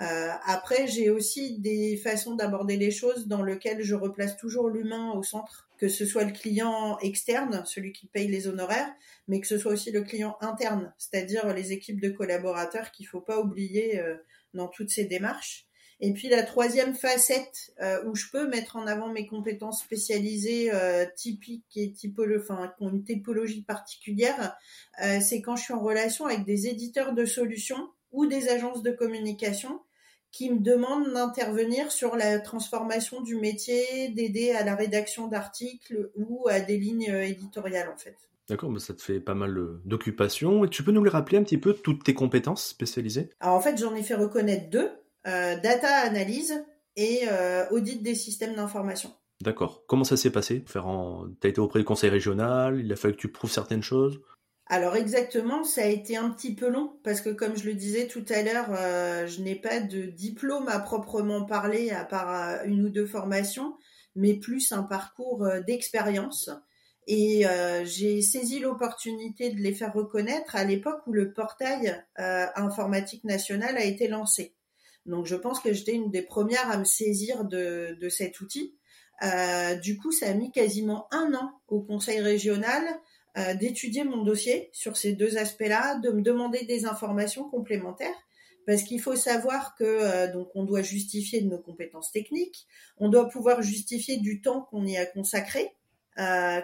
Euh, 0.00 0.30
après, 0.44 0.86
j'ai 0.86 1.10
aussi 1.10 1.58
des 1.58 1.96
façons 1.96 2.34
d'aborder 2.34 2.76
les 2.76 2.90
choses 2.90 3.26
dans 3.26 3.42
lesquelles 3.42 3.82
je 3.82 3.94
replace 3.94 4.36
toujours 4.36 4.68
l'humain 4.68 5.12
au 5.12 5.22
centre, 5.22 5.68
que 5.78 5.88
ce 5.88 6.04
soit 6.04 6.24
le 6.24 6.32
client 6.32 6.98
externe, 7.00 7.62
celui 7.64 7.92
qui 7.92 8.06
paye 8.06 8.28
les 8.28 8.48
honoraires, 8.48 8.92
mais 9.28 9.40
que 9.40 9.46
ce 9.46 9.58
soit 9.58 9.72
aussi 9.72 9.92
le 9.92 10.02
client 10.02 10.36
interne, 10.40 10.92
c'est-à-dire 10.98 11.52
les 11.54 11.72
équipes 11.72 12.00
de 12.00 12.08
collaborateurs 12.08 12.90
qu'il 12.90 13.06
faut 13.06 13.20
pas 13.20 13.40
oublier 13.40 14.00
euh, 14.00 14.16
dans 14.52 14.68
toutes 14.68 14.90
ces 14.90 15.04
démarches. 15.04 15.66
Et 16.00 16.12
puis 16.12 16.28
la 16.28 16.42
troisième 16.42 16.94
facette 16.94 17.72
euh, 17.80 18.04
où 18.04 18.14
je 18.14 18.26
peux 18.30 18.48
mettre 18.48 18.76
en 18.76 18.86
avant 18.86 19.08
mes 19.08 19.26
compétences 19.26 19.80
spécialisées 19.80 20.72
euh, 20.72 21.06
typiques 21.16 21.76
et 21.76 21.92
typolo 21.92 22.40
enfin, 22.40 22.72
qui 22.76 22.84
ont 22.84 22.90
une 22.90 23.04
typologie 23.04 23.62
particulière, 23.62 24.56
euh, 25.02 25.18
c'est 25.20 25.40
quand 25.40 25.56
je 25.56 25.64
suis 25.64 25.74
en 25.74 25.80
relation 25.80 26.26
avec 26.26 26.44
des 26.44 26.66
éditeurs 26.66 27.14
de 27.14 27.24
solutions 27.24 27.90
ou 28.12 28.26
des 28.26 28.48
agences 28.48 28.82
de 28.82 28.90
communication 28.90 29.80
qui 30.30 30.50
me 30.50 30.58
demandent 30.58 31.12
d'intervenir 31.12 31.92
sur 31.92 32.16
la 32.16 32.40
transformation 32.40 33.20
du 33.20 33.36
métier, 33.36 34.08
d'aider 34.08 34.50
à 34.50 34.64
la 34.64 34.74
rédaction 34.74 35.28
d'articles 35.28 36.10
ou 36.16 36.48
à 36.48 36.58
des 36.58 36.76
lignes 36.76 37.14
éditoriales 37.22 37.88
en 37.88 37.96
fait. 37.96 38.16
D'accord, 38.48 38.70
mais 38.70 38.80
ça 38.80 38.92
te 38.94 39.00
fait 39.00 39.20
pas 39.20 39.34
mal 39.34 39.56
d'occupations. 39.84 40.64
Et 40.64 40.68
tu 40.68 40.82
peux 40.82 40.92
nous 40.92 41.04
les 41.04 41.10
rappeler 41.10 41.38
un 41.38 41.44
petit 41.44 41.56
peu, 41.56 41.72
toutes 41.72 42.04
tes 42.04 42.14
compétences 42.14 42.66
spécialisées? 42.66 43.30
Alors 43.40 43.56
en 43.56 43.60
fait, 43.60 43.78
j'en 43.78 43.94
ai 43.94 44.02
fait 44.02 44.16
reconnaître 44.16 44.68
deux. 44.68 44.90
Euh, 45.26 45.56
data 45.56 45.88
analyse 45.88 46.64
et 46.96 47.22
euh, 47.28 47.66
audit 47.70 48.02
des 48.02 48.14
systèmes 48.14 48.54
d'information. 48.54 49.10
D'accord. 49.42 49.84
Comment 49.86 50.04
ça 50.04 50.16
s'est 50.16 50.30
passé? 50.30 50.62
Faire 50.66 50.86
en... 50.86 51.26
Tu 51.40 51.46
as 51.46 51.50
été 51.50 51.60
auprès 51.60 51.78
du 51.78 51.84
conseil 51.84 52.10
régional, 52.10 52.80
il 52.80 52.92
a 52.92 52.96
fallu 52.96 53.14
que 53.14 53.20
tu 53.20 53.32
prouves 53.32 53.50
certaines 53.50 53.82
choses? 53.82 54.20
Alors 54.66 54.96
exactement, 54.96 55.64
ça 55.64 55.82
a 55.82 55.86
été 55.86 56.16
un 56.16 56.30
petit 56.30 56.54
peu 56.54 56.68
long 56.68 56.98
parce 57.02 57.20
que 57.20 57.30
comme 57.30 57.56
je 57.56 57.64
le 57.64 57.74
disais 57.74 58.06
tout 58.06 58.24
à 58.30 58.42
l'heure, 58.42 58.68
euh, 58.70 59.26
je 59.26 59.42
n'ai 59.42 59.56
pas 59.56 59.80
de 59.80 60.04
diplôme 60.04 60.68
à 60.68 60.78
proprement 60.78 61.44
parler 61.44 61.90
à 61.90 62.04
part 62.04 62.64
une 62.64 62.84
ou 62.84 62.88
deux 62.88 63.06
formations, 63.06 63.76
mais 64.14 64.34
plus 64.34 64.72
un 64.72 64.82
parcours 64.82 65.46
d'expérience. 65.66 66.50
Et 67.06 67.46
euh, 67.46 67.84
j'ai 67.84 68.22
saisi 68.22 68.60
l'opportunité 68.60 69.50
de 69.50 69.60
les 69.60 69.74
faire 69.74 69.92
reconnaître 69.92 70.56
à 70.56 70.64
l'époque 70.64 71.06
où 71.06 71.12
le 71.12 71.32
portail 71.32 72.02
euh, 72.18 72.46
informatique 72.56 73.24
national 73.24 73.76
a 73.76 73.84
été 73.84 74.08
lancé. 74.08 74.53
Donc 75.06 75.26
je 75.26 75.36
pense 75.36 75.60
que 75.60 75.72
j'étais 75.72 75.92
une 75.92 76.10
des 76.10 76.22
premières 76.22 76.70
à 76.70 76.78
me 76.78 76.84
saisir 76.84 77.44
de, 77.44 78.08
cet 78.08 78.40
outil. 78.40 78.74
Euh, 79.22 79.74
du 79.76 79.96
coup, 79.96 80.12
ça 80.12 80.28
a 80.28 80.34
mis 80.34 80.50
quasiment 80.50 81.06
un 81.10 81.34
an 81.34 81.52
au 81.68 81.80
conseil 81.80 82.20
régional 82.20 82.82
euh, 83.36 83.54
d'étudier 83.54 84.04
mon 84.04 84.22
dossier 84.22 84.70
sur 84.72 84.96
ces 84.96 85.12
deux 85.12 85.36
aspects-là, 85.36 85.98
de 85.98 86.10
me 86.10 86.22
demander 86.22 86.64
des 86.64 86.86
informations 86.86 87.48
complémentaires 87.48 88.14
parce 88.66 88.82
qu'il 88.82 89.00
faut 89.00 89.14
savoir 89.14 89.74
que 89.76 89.84
euh, 89.84 90.32
donc 90.32 90.48
on 90.54 90.64
doit 90.64 90.80
justifier 90.80 91.42
de 91.42 91.48
nos 91.48 91.58
compétences 91.58 92.10
techniques, 92.12 92.66
on 92.96 93.10
doit 93.10 93.28
pouvoir 93.28 93.60
justifier 93.60 94.16
du 94.16 94.40
temps 94.40 94.62
qu'on 94.70 94.86
y 94.86 94.96
a 94.96 95.06
consacré. 95.06 95.70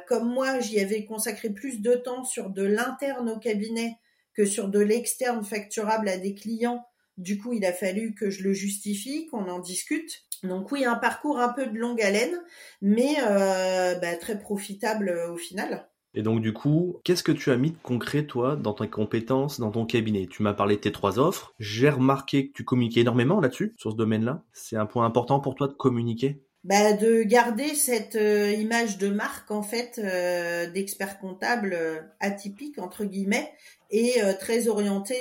Comme 0.06 0.32
moi, 0.32 0.60
j'y 0.60 0.78
avais 0.78 1.04
consacré 1.04 1.50
plus 1.50 1.80
de 1.80 1.94
temps 1.94 2.22
sur 2.22 2.50
de 2.50 2.62
l'interne 2.62 3.28
au 3.28 3.36
cabinet 3.36 3.98
que 4.32 4.44
sur 4.44 4.68
de 4.68 4.78
l'externe 4.78 5.44
facturable 5.44 6.08
à 6.08 6.16
des 6.16 6.34
clients. 6.34 6.86
Du 7.20 7.36
coup, 7.36 7.52
il 7.52 7.66
a 7.66 7.72
fallu 7.74 8.14
que 8.14 8.30
je 8.30 8.42
le 8.42 8.54
justifie, 8.54 9.26
qu'on 9.26 9.46
en 9.48 9.58
discute. 9.58 10.24
Donc 10.42 10.72
oui, 10.72 10.86
un 10.86 10.94
parcours 10.94 11.38
un 11.38 11.52
peu 11.52 11.66
de 11.66 11.76
longue 11.76 12.00
haleine, 12.00 12.34
mais 12.80 13.16
euh, 13.22 13.94
bah, 13.96 14.16
très 14.16 14.38
profitable 14.38 15.14
au 15.30 15.36
final. 15.36 15.86
Et 16.14 16.22
donc 16.22 16.40
du 16.40 16.54
coup, 16.54 16.96
qu'est-ce 17.04 17.22
que 17.22 17.30
tu 17.30 17.50
as 17.50 17.58
mis 17.58 17.72
de 17.72 17.76
concret 17.82 18.24
toi 18.24 18.56
dans 18.56 18.72
tes 18.72 18.88
compétences, 18.88 19.60
dans 19.60 19.70
ton 19.70 19.84
cabinet? 19.84 20.26
Tu 20.28 20.42
m'as 20.42 20.54
parlé 20.54 20.76
de 20.76 20.80
tes 20.80 20.92
trois 20.92 21.18
offres. 21.18 21.52
J'ai 21.58 21.90
remarqué 21.90 22.48
que 22.48 22.52
tu 22.54 22.64
communiquais 22.64 23.02
énormément 23.02 23.38
là-dessus, 23.38 23.74
sur 23.76 23.92
ce 23.92 23.96
domaine-là. 23.96 24.42
C'est 24.52 24.76
un 24.76 24.86
point 24.86 25.04
important 25.04 25.40
pour 25.40 25.54
toi 25.54 25.68
de 25.68 25.74
communiquer? 25.74 26.42
Bah, 26.62 26.92
de 26.92 27.22
garder 27.22 27.74
cette 27.74 28.16
euh, 28.16 28.52
image 28.52 28.98
de 28.98 29.08
marque 29.08 29.50
en 29.50 29.62
fait 29.62 29.98
euh, 29.98 30.70
d'expert 30.70 31.18
comptable 31.18 31.72
euh, 31.72 32.00
atypique 32.20 32.78
entre 32.78 33.04
guillemets 33.04 33.50
et 33.90 34.20
très 34.38 34.68
orienté 34.68 35.16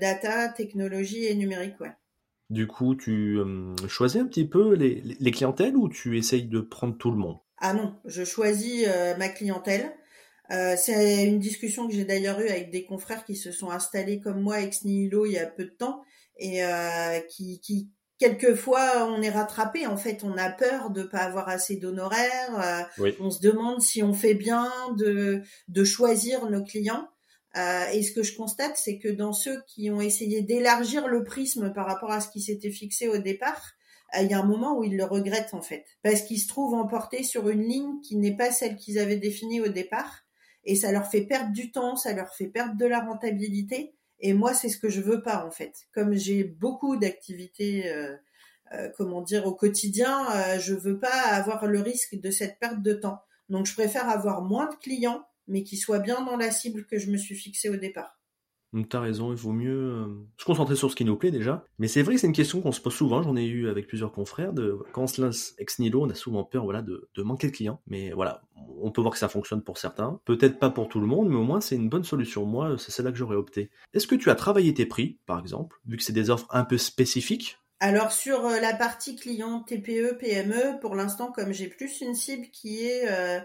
data, 0.00 0.48
technologie 0.48 1.26
et 1.26 1.34
numérique. 1.34 1.78
Ouais. 1.78 1.92
Du 2.48 2.66
coup, 2.66 2.94
tu 2.94 3.38
choisis 3.86 4.18
un 4.18 4.24
petit 4.24 4.46
peu 4.46 4.72
les, 4.72 5.02
les, 5.20 5.30
clientèles 5.30 5.76
ou 5.76 5.90
tu 5.90 6.16
essayes 6.16 6.48
de 6.48 6.60
prendre 6.62 6.96
tout 6.96 7.10
le 7.10 7.18
monde? 7.18 7.36
Ah 7.58 7.74
non, 7.74 7.94
je 8.06 8.24
choisis 8.24 8.86
ma 9.18 9.28
clientèle. 9.28 9.92
C'est 10.48 11.26
une 11.26 11.38
discussion 11.38 11.86
que 11.86 11.92
j'ai 11.92 12.06
d'ailleurs 12.06 12.40
eue 12.40 12.48
avec 12.48 12.70
des 12.70 12.86
confrères 12.86 13.26
qui 13.26 13.36
se 13.36 13.52
sont 13.52 13.68
installés 13.68 14.20
comme 14.20 14.40
moi 14.40 14.62
ex 14.62 14.86
nihilo 14.86 15.26
il 15.26 15.32
y 15.32 15.38
a 15.38 15.44
peu 15.44 15.64
de 15.64 15.76
temps 15.76 16.02
et 16.38 16.62
qui, 17.28 17.60
qui 17.60 17.90
quelquefois 18.24 19.08
on 19.08 19.20
est 19.22 19.30
rattrapé. 19.30 19.86
En 19.86 19.96
fait 19.96 20.24
on 20.24 20.36
a 20.36 20.50
peur 20.50 20.90
de 20.90 21.02
pas 21.02 21.18
avoir 21.18 21.48
assez 21.48 21.76
d'honoraires. 21.76 22.88
Euh, 22.98 23.04
on 23.20 23.30
se 23.30 23.40
demande 23.40 23.80
si 23.80 24.02
on 24.02 24.14
fait 24.14 24.34
bien 24.34 24.70
de 24.96 25.42
de 25.68 25.84
choisir 25.84 26.48
nos 26.50 26.62
clients. 26.62 27.08
Euh, 27.56 27.84
et 27.92 28.02
ce 28.02 28.12
que 28.12 28.22
je 28.22 28.36
constate 28.36 28.76
c'est 28.76 28.98
que 28.98 29.08
dans 29.08 29.32
ceux 29.32 29.62
qui 29.68 29.90
ont 29.90 30.00
essayé 30.00 30.42
d'élargir 30.42 31.06
le 31.06 31.22
prisme 31.22 31.72
par 31.72 31.86
rapport 31.86 32.10
à 32.10 32.20
ce 32.20 32.28
qui 32.28 32.40
s'était 32.40 32.72
fixé 32.72 33.06
au 33.06 33.18
départ 33.18 33.62
euh, 34.16 34.22
il 34.22 34.30
y 34.30 34.34
a 34.34 34.40
un 34.40 34.46
moment 34.46 34.76
où 34.78 34.84
ils 34.84 34.96
le 34.96 35.04
regrettent 35.04 35.54
en 35.54 35.62
fait. 35.62 35.84
Parce 36.02 36.22
qu'ils 36.22 36.40
se 36.40 36.48
trouvent 36.48 36.74
emportés 36.74 37.22
sur 37.22 37.48
une 37.48 37.62
ligne 37.62 38.00
qui 38.02 38.16
n'est 38.16 38.36
pas 38.36 38.50
celle 38.50 38.76
qu'ils 38.76 38.98
avaient 38.98 39.16
définie 39.16 39.60
au 39.60 39.68
départ. 39.68 40.24
Et 40.64 40.76
ça 40.76 40.92
leur 40.92 41.06
fait 41.06 41.26
perdre 41.26 41.52
du 41.52 41.70
temps, 41.70 41.94
ça 41.94 42.14
leur 42.14 42.34
fait 42.34 42.48
perdre 42.48 42.76
de 42.76 42.86
la 42.86 43.00
rentabilité. 43.00 43.94
Et 44.20 44.32
moi, 44.32 44.54
c'est 44.54 44.68
ce 44.68 44.78
que 44.78 44.88
je 44.88 45.00
veux 45.00 45.22
pas 45.22 45.44
en 45.44 45.50
fait. 45.50 45.74
Comme 45.92 46.14
j'ai 46.14 46.44
beaucoup 46.44 46.96
d'activités, 46.96 47.90
euh, 47.92 48.16
euh, 48.72 48.88
comment 48.96 49.22
dire, 49.22 49.46
au 49.46 49.54
quotidien, 49.54 50.26
euh, 50.34 50.58
je 50.58 50.74
veux 50.74 50.98
pas 50.98 51.08
avoir 51.08 51.66
le 51.66 51.80
risque 51.80 52.18
de 52.18 52.30
cette 52.30 52.58
perte 52.58 52.82
de 52.82 52.94
temps. 52.94 53.20
Donc, 53.48 53.66
je 53.66 53.74
préfère 53.74 54.08
avoir 54.08 54.42
moins 54.42 54.68
de 54.68 54.74
clients, 54.76 55.26
mais 55.48 55.62
qui 55.62 55.76
soient 55.76 55.98
bien 55.98 56.24
dans 56.24 56.36
la 56.36 56.50
cible 56.50 56.86
que 56.86 56.98
je 56.98 57.10
me 57.10 57.16
suis 57.16 57.34
fixée 57.34 57.68
au 57.68 57.76
départ. 57.76 58.18
T'as 58.88 59.00
raison, 59.00 59.30
il 59.30 59.38
vaut 59.38 59.52
mieux 59.52 59.92
euh, 59.92 60.06
se 60.36 60.44
concentrer 60.44 60.74
sur 60.74 60.90
ce 60.90 60.96
qui 60.96 61.04
nous 61.04 61.16
plaît 61.16 61.30
déjà. 61.30 61.64
Mais 61.78 61.86
c'est 61.86 62.02
vrai 62.02 62.14
que 62.14 62.20
c'est 62.20 62.26
une 62.26 62.32
question 62.32 62.60
qu'on 62.60 62.72
se 62.72 62.80
pose 62.80 62.94
souvent, 62.94 63.22
j'en 63.22 63.36
ai 63.36 63.44
eu 63.44 63.68
avec 63.68 63.86
plusieurs 63.86 64.10
confrères, 64.10 64.52
de 64.52 64.78
quand 64.92 65.02
on 65.02 65.06
se 65.06 65.22
lance 65.22 65.54
ex 65.58 65.78
nihilo, 65.78 66.02
on 66.02 66.10
a 66.10 66.14
souvent 66.14 66.42
peur 66.42 66.64
voilà, 66.64 66.82
de, 66.82 67.08
de 67.14 67.22
manquer 67.22 67.46
de 67.46 67.52
clients. 67.52 67.80
Mais 67.86 68.10
voilà, 68.10 68.42
on 68.82 68.90
peut 68.90 69.00
voir 69.00 69.12
que 69.12 69.18
ça 69.18 69.28
fonctionne 69.28 69.62
pour 69.62 69.78
certains. 69.78 70.20
Peut-être 70.24 70.58
pas 70.58 70.70
pour 70.70 70.88
tout 70.88 71.00
le 71.00 71.06
monde, 71.06 71.28
mais 71.28 71.36
au 71.36 71.44
moins 71.44 71.60
c'est 71.60 71.76
une 71.76 71.88
bonne 71.88 72.04
solution. 72.04 72.44
Moi, 72.44 72.76
c'est 72.78 72.90
celle-là 72.90 73.12
que 73.12 73.18
j'aurais 73.18 73.36
opté. 73.36 73.70
Est-ce 73.92 74.06
que 74.06 74.14
tu 74.14 74.30
as 74.30 74.34
travaillé 74.34 74.74
tes 74.74 74.86
prix, 74.86 75.18
par 75.26 75.38
exemple, 75.38 75.80
vu 75.86 75.96
que 75.96 76.02
c'est 76.02 76.12
des 76.12 76.30
offres 76.30 76.46
un 76.50 76.64
peu 76.64 76.78
spécifiques? 76.78 77.58
Alors 77.80 78.12
sur 78.12 78.46
euh, 78.46 78.60
la 78.60 78.72
partie 78.72 79.16
client 79.16 79.60
TPE, 79.60 80.16
PME, 80.18 80.80
pour 80.80 80.94
l'instant, 80.94 81.32
comme 81.32 81.52
j'ai 81.52 81.68
plus 81.68 82.00
une 82.00 82.14
cible 82.14 82.46
qui 82.50 82.86
est 82.86 83.08
euh, 83.10 83.40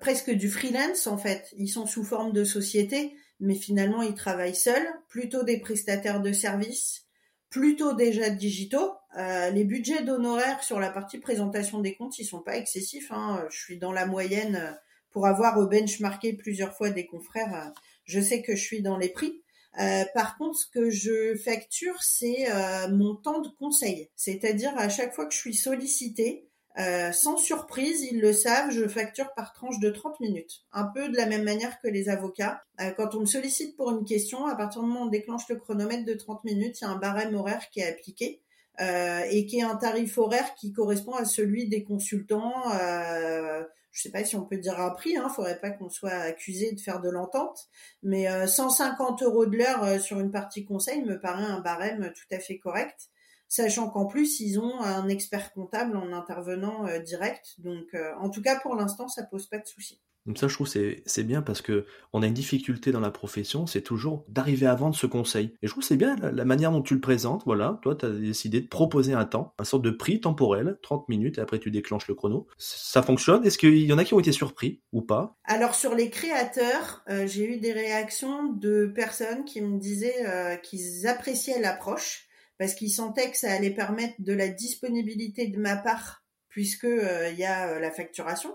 presque 0.00 0.30
du 0.30 0.50
freelance 0.50 1.06
en 1.06 1.18
fait, 1.18 1.52
ils 1.56 1.68
sont 1.68 1.86
sous 1.86 2.02
forme 2.02 2.32
de 2.32 2.42
société, 2.42 3.14
mais 3.38 3.54
finalement 3.54 4.02
ils 4.02 4.14
travaillent 4.14 4.56
seuls, 4.56 4.88
plutôt 5.08 5.44
des 5.44 5.60
prestataires 5.60 6.20
de 6.20 6.32
services, 6.32 7.06
plutôt 7.50 7.92
déjà 7.92 8.30
digitaux. 8.30 8.92
Euh, 9.18 9.50
les 9.50 9.64
budgets 9.64 10.02
d'honoraires 10.04 10.62
sur 10.62 10.78
la 10.78 10.90
partie 10.90 11.18
présentation 11.18 11.80
des 11.80 11.94
comptes, 11.94 12.18
ils 12.18 12.24
sont 12.24 12.40
pas 12.40 12.56
excessifs. 12.56 13.10
Hein. 13.10 13.44
Je 13.50 13.58
suis 13.58 13.78
dans 13.78 13.92
la 13.92 14.06
moyenne 14.06 14.78
pour 15.10 15.26
avoir 15.26 15.66
benchmarké 15.68 16.34
plusieurs 16.34 16.76
fois 16.76 16.90
des 16.90 17.06
confrères. 17.06 17.72
Je 18.04 18.20
sais 18.20 18.42
que 18.42 18.54
je 18.54 18.62
suis 18.62 18.82
dans 18.82 18.96
les 18.96 19.08
prix. 19.08 19.42
Euh, 19.78 20.04
par 20.14 20.36
contre, 20.36 20.58
ce 20.58 20.66
que 20.66 20.90
je 20.90 21.36
facture, 21.36 22.02
c'est 22.02 22.50
euh, 22.50 22.88
mon 22.88 23.14
temps 23.14 23.40
de 23.40 23.48
conseil. 23.48 24.10
C'est-à-dire 24.16 24.72
à 24.76 24.88
chaque 24.88 25.14
fois 25.14 25.26
que 25.26 25.34
je 25.34 25.38
suis 25.38 25.54
sollicitée, 25.54 26.50
euh, 26.78 27.12
sans 27.12 27.36
surprise, 27.36 28.02
ils 28.02 28.20
le 28.20 28.32
savent, 28.32 28.70
je 28.70 28.86
facture 28.86 29.32
par 29.34 29.52
tranche 29.52 29.80
de 29.80 29.90
30 29.90 30.20
minutes. 30.20 30.62
Un 30.72 30.84
peu 30.84 31.08
de 31.08 31.16
la 31.16 31.26
même 31.26 31.42
manière 31.42 31.80
que 31.80 31.88
les 31.88 32.08
avocats. 32.08 32.62
Euh, 32.80 32.90
quand 32.96 33.14
on 33.14 33.20
me 33.20 33.26
sollicite 33.26 33.76
pour 33.76 33.90
une 33.90 34.04
question, 34.04 34.46
à 34.46 34.54
partir 34.54 34.82
du 34.82 34.88
moment 34.88 35.02
où 35.02 35.06
on 35.06 35.10
déclenche 35.10 35.48
le 35.48 35.56
chronomètre 35.56 36.04
de 36.04 36.14
30 36.14 36.44
minutes, 36.44 36.80
il 36.80 36.84
y 36.84 36.86
a 36.86 36.90
un 36.90 36.96
barème 36.96 37.34
horaire 37.34 37.68
qui 37.70 37.80
est 37.80 37.88
appliqué. 37.88 38.40
Euh, 38.80 39.22
et 39.30 39.46
qui 39.46 39.58
est 39.58 39.62
un 39.62 39.76
tarif 39.76 40.16
horaire 40.16 40.54
qui 40.54 40.72
correspond 40.72 41.12
à 41.12 41.24
celui 41.24 41.68
des 41.68 41.84
consultants. 41.84 42.72
Euh, 42.74 43.62
je 43.92 44.02
sais 44.02 44.10
pas 44.10 44.24
si 44.24 44.36
on 44.36 44.44
peut 44.44 44.56
dire 44.56 44.80
un 44.80 44.90
prix, 44.90 45.16
hein, 45.16 45.28
faudrait 45.28 45.60
pas 45.60 45.70
qu'on 45.70 45.90
soit 45.90 46.10
accusé 46.10 46.72
de 46.72 46.80
faire 46.80 47.00
de 47.00 47.10
l'entente, 47.10 47.68
mais 48.02 48.28
150 48.46 49.22
euros 49.22 49.46
de 49.46 49.56
l'heure 49.56 50.00
sur 50.00 50.20
une 50.20 50.30
partie 50.30 50.64
conseil 50.64 51.02
me 51.02 51.18
paraît 51.18 51.42
un 51.42 51.60
barème 51.60 52.12
tout 52.14 52.34
à 52.34 52.38
fait 52.38 52.58
correct 52.58 53.10
sachant 53.50 53.90
qu'en 53.90 54.06
plus 54.06 54.40
ils 54.40 54.58
ont 54.58 54.80
un 54.80 55.08
expert 55.08 55.52
comptable 55.52 55.96
en 55.96 56.12
intervenant 56.12 56.86
euh, 56.86 57.00
direct. 57.00 57.56
Donc 57.58 57.92
euh, 57.92 58.14
en 58.18 58.30
tout 58.30 58.40
cas 58.40 58.58
pour 58.60 58.76
l'instant 58.76 59.08
ça 59.08 59.24
pose 59.24 59.46
pas 59.48 59.58
de 59.58 59.66
souci. 59.66 60.00
Donc 60.26 60.38
ça, 60.38 60.48
je 60.48 60.54
trouve 60.54 60.68
c'est 60.68 61.02
c'est 61.06 61.24
bien 61.24 61.42
parce 61.42 61.62
que 61.62 61.86
on 62.12 62.22
a 62.22 62.26
une 62.26 62.34
difficulté 62.34 62.92
dans 62.92 63.00
la 63.00 63.10
profession, 63.10 63.66
c'est 63.66 63.82
toujours 63.82 64.24
d'arriver 64.28 64.66
à 64.66 64.74
vendre 64.74 64.94
ce 64.94 65.06
conseil. 65.06 65.54
Et 65.62 65.66
je 65.66 65.72
trouve 65.72 65.82
c'est 65.82 65.96
bien 65.96 66.16
la, 66.16 66.44
manière 66.44 66.72
dont 66.72 66.82
tu 66.82 66.94
le 66.94 67.00
présentes. 67.00 67.42
Voilà, 67.46 67.78
toi, 67.82 67.94
tu 67.94 68.06
as 68.06 68.10
décidé 68.10 68.60
de 68.60 68.68
proposer 68.68 69.12
un 69.12 69.24
temps, 69.24 69.54
un 69.58 69.64
sorte 69.64 69.82
de 69.82 69.90
prix 69.90 70.20
temporel, 70.20 70.78
30 70.82 71.08
minutes, 71.08 71.38
et 71.38 71.40
après 71.40 71.58
tu 71.58 71.70
déclenches 71.70 72.08
le 72.08 72.14
chrono. 72.14 72.46
Ça 72.58 73.02
fonctionne? 73.02 73.44
Est-ce 73.44 73.58
qu'il 73.58 73.78
y 73.78 73.92
en 73.92 73.98
a 73.98 74.04
qui 74.04 74.14
ont 74.14 74.20
été 74.20 74.32
surpris 74.32 74.82
ou 74.92 75.02
pas? 75.02 75.36
Alors 75.44 75.74
sur 75.74 75.94
les 75.94 76.10
créateurs, 76.10 77.02
euh, 77.08 77.26
j'ai 77.26 77.44
eu 77.44 77.58
des 77.58 77.72
réactions 77.72 78.52
de 78.52 78.86
personnes 78.86 79.44
qui 79.44 79.60
me 79.60 79.78
disaient 79.78 80.60
qu'ils 80.62 81.06
appréciaient 81.06 81.60
l'approche 81.60 82.26
parce 82.58 82.74
qu'ils 82.74 82.90
sentaient 82.90 83.30
que 83.30 83.38
ça 83.38 83.50
allait 83.50 83.70
permettre 83.70 84.14
de 84.18 84.34
la 84.34 84.48
disponibilité 84.48 85.46
de 85.46 85.58
ma 85.58 85.76
part 85.76 86.20
puisque 86.50 86.84
euh, 86.84 87.30
il 87.32 87.38
y 87.38 87.44
a 87.44 87.70
euh, 87.70 87.80
la 87.80 87.90
facturation, 87.90 88.54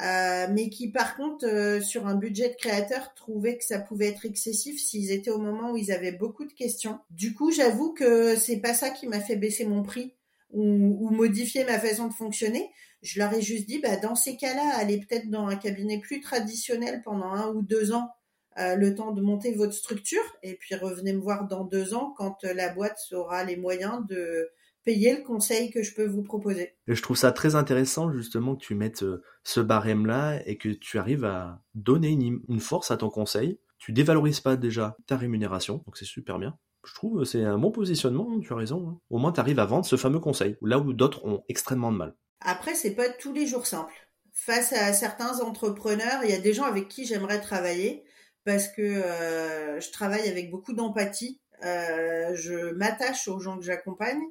euh, 0.00 0.46
mais 0.52 0.70
qui 0.70 0.90
par 0.90 1.16
contre 1.16 1.80
sur 1.82 2.06
un 2.06 2.14
budget 2.14 2.50
de 2.50 2.54
créateur 2.54 3.14
trouvaient 3.14 3.58
que 3.58 3.64
ça 3.64 3.78
pouvait 3.78 4.08
être 4.08 4.24
excessif 4.24 4.80
s'ils 4.80 5.10
étaient 5.10 5.30
au 5.30 5.38
moment 5.38 5.72
où 5.72 5.76
ils 5.76 5.92
avaient 5.92 6.12
beaucoup 6.12 6.44
de 6.44 6.52
questions. 6.52 6.98
Du 7.10 7.34
coup, 7.34 7.50
j'avoue 7.50 7.92
que 7.92 8.36
c'est 8.36 8.58
pas 8.58 8.74
ça 8.74 8.90
qui 8.90 9.06
m'a 9.06 9.20
fait 9.20 9.36
baisser 9.36 9.64
mon 9.64 9.82
prix 9.82 10.14
ou, 10.50 10.62
ou, 10.62 11.10
modifier 11.10 11.64
ma 11.64 11.78
façon 11.78 12.08
de 12.08 12.14
fonctionner. 12.14 12.70
Je 13.02 13.18
leur 13.18 13.32
ai 13.34 13.42
juste 13.42 13.66
dit, 13.66 13.80
bah 13.80 13.96
dans 13.96 14.14
ces 14.14 14.36
cas-là, 14.36 14.76
allez 14.76 14.98
peut-être 14.98 15.28
dans 15.30 15.46
un 15.46 15.56
cabinet 15.56 15.98
plus 15.98 16.20
traditionnel 16.20 17.02
pendant 17.04 17.32
un 17.32 17.52
ou 17.52 17.62
deux 17.62 17.92
ans 17.92 18.10
euh, 18.58 18.74
le 18.74 18.94
temps 18.94 19.12
de 19.12 19.20
monter 19.20 19.52
votre 19.52 19.72
structure 19.72 20.22
et 20.42 20.54
puis 20.56 20.74
revenez 20.74 21.12
me 21.12 21.20
voir 21.20 21.46
dans 21.46 21.62
deux 21.62 21.94
ans 21.94 22.12
quand 22.16 22.42
euh, 22.42 22.52
la 22.54 22.70
boîte 22.70 22.98
aura 23.12 23.44
les 23.44 23.56
moyens 23.56 24.04
de 24.08 24.50
payer 24.88 25.18
le 25.18 25.22
conseil 25.22 25.70
que 25.70 25.82
je 25.82 25.92
peux 25.92 26.06
vous 26.06 26.22
proposer. 26.22 26.74
Et 26.86 26.94
je 26.94 27.02
trouve 27.02 27.18
ça 27.18 27.30
très 27.30 27.56
intéressant 27.56 28.10
justement 28.10 28.56
que 28.56 28.64
tu 28.64 28.74
mettes 28.74 29.02
euh, 29.02 29.22
ce 29.44 29.60
barème-là 29.60 30.40
et 30.46 30.56
que 30.56 30.70
tu 30.70 30.98
arrives 30.98 31.26
à 31.26 31.62
donner 31.74 32.08
une, 32.08 32.60
force 32.60 32.90
à 32.90 32.96
ton 32.96 33.10
conseil. 33.10 33.60
Tu 33.76 33.92
dévalorises 33.92 34.40
pas 34.40 34.56
déjà 34.56 34.96
ta 35.06 35.18
rémunération, 35.18 35.82
donc 35.84 35.98
c'est 35.98 36.06
super 36.06 36.38
bien. 36.38 36.56
Je 36.86 36.94
trouve 36.94 37.24
c'est 37.24 37.44
un 37.44 37.58
bon 37.58 37.70
positionnement, 37.70 38.40
tu 38.40 38.50
as 38.50 38.56
raison. 38.56 38.88
Hein. 38.88 38.98
Au 39.10 39.18
moins 39.18 39.30
tu 39.30 39.40
arrives 39.40 39.58
à 39.58 39.66
vendre 39.66 39.84
ce 39.84 39.96
fameux 39.96 40.20
conseil, 40.20 40.56
là 40.62 40.78
où 40.78 40.94
d'autres 40.94 41.22
ont 41.26 41.44
extrêmement 41.50 41.92
de 41.92 41.98
mal. 41.98 42.16
Après, 42.40 42.74
c'est 42.74 42.94
pas 42.94 43.10
tous 43.10 43.34
les 43.34 43.46
jours 43.46 43.66
simple. 43.66 43.92
Face 44.32 44.72
à 44.72 44.94
certains 44.94 45.40
entrepreneurs, 45.40 46.24
il 46.24 46.30
y 46.30 46.34
a 46.34 46.40
des 46.40 46.54
gens 46.54 46.64
avec 46.64 46.88
qui 46.88 47.04
j'aimerais 47.04 47.42
travailler 47.42 48.04
parce 48.46 48.68
que 48.68 48.80
euh, 48.80 49.80
je 49.80 49.92
travaille 49.92 50.26
avec 50.30 50.50
beaucoup 50.50 50.72
d'empathie. 50.72 51.42
Euh, 51.62 52.34
je 52.36 52.72
m'attache 52.72 53.28
aux 53.28 53.38
gens 53.38 53.58
que 53.58 53.64
j'accompagne 53.64 54.22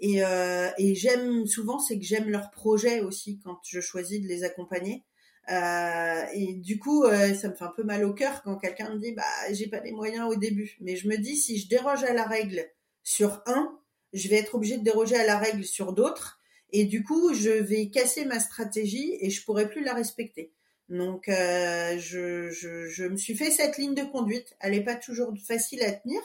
et, 0.00 0.24
euh, 0.24 0.70
et 0.78 0.94
j'aime 0.94 1.46
souvent, 1.46 1.78
c'est 1.78 1.98
que 1.98 2.04
j'aime 2.04 2.28
leur 2.28 2.50
projet 2.50 3.00
aussi 3.00 3.40
quand 3.44 3.58
je 3.64 3.80
choisis 3.80 4.20
de 4.20 4.26
les 4.26 4.44
accompagner. 4.44 5.04
et 5.48 6.54
du 6.54 6.78
coup, 6.78 7.04
ça 7.06 7.48
me 7.48 7.54
fait 7.54 7.64
un 7.64 7.72
peu 7.76 7.84
mal 7.84 8.04
au 8.04 8.14
cœur 8.14 8.42
quand 8.42 8.56
quelqu'un 8.56 8.94
me 8.94 8.98
dit 8.98 9.12
bah 9.12 9.22
j'ai 9.52 9.68
pas 9.68 9.80
les 9.80 9.92
moyens 9.92 10.28
au 10.28 10.36
début. 10.36 10.76
Mais 10.80 10.96
je 10.96 11.08
me 11.08 11.16
dis 11.16 11.36
si 11.36 11.58
je 11.58 11.68
déroge 11.68 12.04
à 12.04 12.12
la 12.14 12.24
règle 12.24 12.64
sur 13.02 13.42
un, 13.46 13.78
je 14.14 14.28
vais 14.28 14.36
être 14.36 14.54
obligée 14.54 14.78
de 14.78 14.84
déroger 14.84 15.16
à 15.16 15.26
la 15.26 15.38
règle 15.38 15.64
sur 15.64 15.92
d'autres. 15.92 16.40
Et 16.70 16.84
du 16.86 17.04
coup, 17.04 17.34
je 17.34 17.50
vais 17.50 17.90
casser 17.90 18.24
ma 18.24 18.40
stratégie 18.40 19.16
et 19.20 19.30
je 19.30 19.44
pourrai 19.44 19.68
plus 19.68 19.84
la 19.84 19.94
respecter. 19.94 20.52
Donc, 20.88 21.28
euh, 21.28 21.98
je, 21.98 22.50
je, 22.50 22.88
je, 22.88 23.04
me 23.04 23.16
suis 23.16 23.36
fait 23.36 23.50
cette 23.50 23.78
ligne 23.78 23.94
de 23.94 24.02
conduite. 24.02 24.56
Elle 24.60 24.72
n'est 24.72 24.84
pas 24.84 24.96
toujours 24.96 25.32
facile 25.46 25.82
à 25.82 25.92
tenir. 25.92 26.20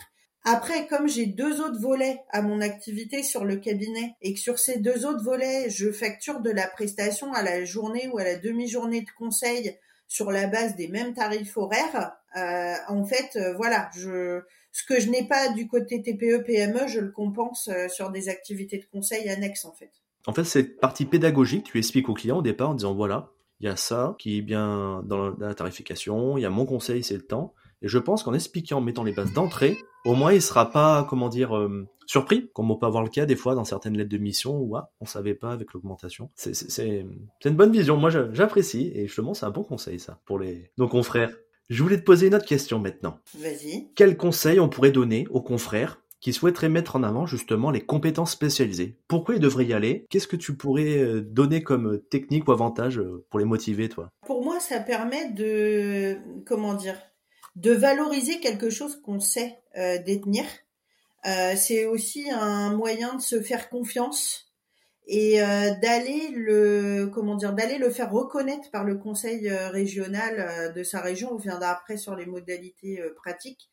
Après, 0.46 0.88
comme 0.88 1.08
j'ai 1.08 1.26
deux 1.26 1.62
autres 1.62 1.80
volets 1.80 2.22
à 2.30 2.42
mon 2.42 2.62
activité 2.62 3.24
sur 3.24 3.44
le 3.44 3.58
cabinet 3.58 4.16
et 4.22 4.34
que 4.34 4.40
sur 4.40 4.58
ces 4.58 4.80
deux 4.80 5.06
autres 5.06 5.24
volets, 5.24 5.70
je 5.70 5.92
facture 5.92 6.40
de 6.40 6.50
la 6.50 6.68
prestation 6.68 7.34
à 7.34 7.44
la 7.44 7.66
journée 7.66 8.08
ou 8.08 8.20
à 8.20 8.24
la 8.24 8.38
demi-journée 8.38 9.02
de 9.02 9.12
conseil 9.18 9.78
sur 10.08 10.32
la 10.32 10.48
base 10.48 10.76
des 10.76 10.88
mêmes 10.88 11.14
tarifs 11.14 11.56
horaires, 11.56 12.20
euh, 12.36 12.74
en 12.88 13.06
fait, 13.06 13.36
euh, 13.36 13.54
voilà, 13.56 13.90
ce 13.94 14.84
que 14.88 15.00
je 15.00 15.10
n'ai 15.10 15.28
pas 15.28 15.50
du 15.50 15.68
côté 15.68 16.02
TPE 16.02 16.44
PME, 16.46 16.88
je 16.88 17.00
le 17.00 17.12
compense 17.12 17.70
euh, 17.70 17.88
sur 17.88 18.10
des 18.10 18.30
activités 18.30 18.78
de 18.78 18.86
conseil 18.92 19.30
annexes 19.30 19.66
en 19.66 19.72
fait. 19.72 19.92
En 20.26 20.34
fait, 20.34 20.44
cette 20.44 20.80
partie 20.80 21.06
pédagogique, 21.06 21.66
tu 21.66 21.78
expliques 21.78 22.10
au 22.10 22.14
client 22.14 22.40
au 22.40 22.42
départ 22.42 22.72
en 22.72 22.74
disant 22.74 22.94
voilà, 22.94 23.30
il 23.62 23.68
y 23.68 23.70
a 23.70 23.76
ça 23.76 24.16
qui 24.20 24.38
est 24.38 24.42
bien 24.42 25.02
dans 25.06 25.36
la 25.38 25.54
tarification, 25.54 26.38
il 26.38 26.42
y 26.42 26.46
a 26.46 26.50
mon 26.50 26.66
conseil, 26.66 27.04
c'est 27.04 27.16
le 27.16 27.26
temps. 27.26 27.54
Et 27.82 27.88
je 27.88 27.98
pense 27.98 28.24
qu'en 28.24 28.34
expliquant, 28.34 28.78
en 28.78 28.82
mettant 28.82 29.04
les 29.04 29.14
bases 29.14 29.34
d'entrée, 29.34 29.78
au 30.06 30.16
moins 30.16 30.34
il 30.34 30.42
sera 30.42 30.72
pas, 30.72 31.06
comment 31.10 31.30
dire, 31.30 31.56
euh, 31.56 31.88
surpris, 32.06 32.50
comme 32.54 32.72
on 32.72 32.76
peut 32.76 32.86
avoir 32.86 33.04
le 33.04 33.10
cas 33.10 33.26
des 33.26 33.36
fois 33.36 33.56
dans 33.56 33.66
certaines 33.66 33.98
lettres 33.98 34.10
de 34.10 34.18
mission 34.18 34.58
où 34.58 34.76
ah, 34.76 34.92
on 35.00 35.06
savait 35.06 35.36
pas 35.36 35.52
avec 35.52 35.74
l'augmentation. 35.74 36.32
C'est 36.36 37.06
une 37.46 37.56
bonne 37.56 37.72
vision, 37.72 37.98
moi 37.98 38.10
j'apprécie 38.10 38.92
et 38.96 39.08
justement 39.08 39.34
c'est 39.34 39.46
un 39.46 39.52
bon 39.52 39.64
conseil 39.64 40.00
ça 40.00 40.20
pour 40.26 40.40
les 40.40 40.72
nos 40.78 40.88
confrères. 40.88 41.36
Je 41.70 41.84
voulais 41.84 42.00
te 42.00 42.04
poser 42.04 42.28
une 42.28 42.36
autre 42.36 42.48
question 42.48 42.80
maintenant. 42.80 43.20
Vas-y. 43.38 43.92
Quel 43.96 44.18
conseil 44.18 44.60
on 44.60 44.70
pourrait 44.70 44.92
donner 44.92 45.28
aux 45.30 45.42
confrères 45.42 46.02
qui 46.20 46.34
souhaiteraient 46.34 46.68
mettre 46.68 46.96
en 46.96 47.04
avant 47.04 47.28
justement 47.28 47.70
les 47.70 47.82
compétences 47.82 48.32
spécialisées? 48.32 48.98
Pourquoi 49.08 49.36
ils 49.36 49.42
devraient 49.42 49.68
y 49.68 49.74
aller? 49.74 50.08
Qu'est-ce 50.10 50.28
que 50.28 50.36
tu 50.36 50.58
pourrais 50.58 50.98
euh, 50.98 51.22
donner 51.22 51.62
comme 51.62 52.00
technique 52.10 52.48
ou 52.48 52.52
avantage 52.52 52.98
euh, 52.98 53.24
pour 53.30 53.40
les 53.40 53.46
motiver, 53.46 53.88
toi? 53.88 54.10
Pour 54.26 54.44
moi, 54.44 54.60
ça 54.60 54.80
permet 54.80 55.32
de, 55.32 56.18
comment 56.44 56.74
dire, 56.74 56.96
de 57.60 57.72
valoriser 57.72 58.40
quelque 58.40 58.70
chose 58.70 59.02
qu'on 59.02 59.20
sait 59.20 59.60
euh, 59.78 59.98
détenir. 60.00 60.46
c'est 61.24 61.86
aussi 61.86 62.30
un 62.32 62.74
moyen 62.76 63.16
de 63.16 63.22
se 63.22 63.42
faire 63.42 63.70
confiance 63.70 64.48
et 65.06 65.40
d'aller 65.82 66.30
le 66.34 67.08
comment 67.14 67.36
dire 67.36 67.54
d'aller 67.54 67.78
le 67.78 67.90
faire 67.90 68.12
reconnaître 68.12 68.70
par 68.72 68.84
le 68.84 68.96
conseil 68.96 69.50
régional 69.50 70.72
de 70.74 70.84
sa 70.84 71.02
région. 71.02 71.34
On 71.34 71.38
viendra 71.38 71.72
après 71.72 71.98
sur 71.98 72.16
les 72.16 72.26
modalités 72.26 73.02
pratiques 73.16 73.70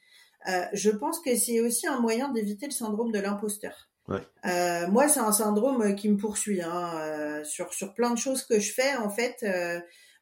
euh, 0.49 0.65
je 0.73 0.91
pense 0.91 1.21
que 1.21 1.35
c'est 1.37 1.61
aussi 1.61 1.87
un 1.87 2.01
moyen 2.01 2.29
d'éviter 2.31 2.67
le 2.67 2.73
syndrome 2.73 3.11
de 3.11 3.19
l'imposteur. 3.19 3.89
Euh, 4.09 4.87
moi, 4.87 5.09
c'est 5.09 5.19
un 5.21 5.33
syndrome 5.33 5.97
qui 5.97 6.09
me 6.09 6.17
poursuit 6.17 6.63
hein, 6.63 6.93
euh, 7.01 7.43
sur 7.43 7.75
sur 7.75 7.93
plein 7.93 8.13
de 8.13 8.19
choses 8.19 8.45
que 8.45 8.61
je 8.61 8.73
fais 8.73 8.95
en 8.97 9.11
fait, 9.11 9.45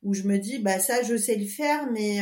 où 0.05 0.15
je 0.15 0.23
me 0.23 0.39
dis 0.39 0.59
bah 0.59 0.79
ça 0.79 1.03
je 1.03 1.17
sais 1.17 1.37
le 1.37 1.47
faire, 1.47 1.91
mais 1.91 2.19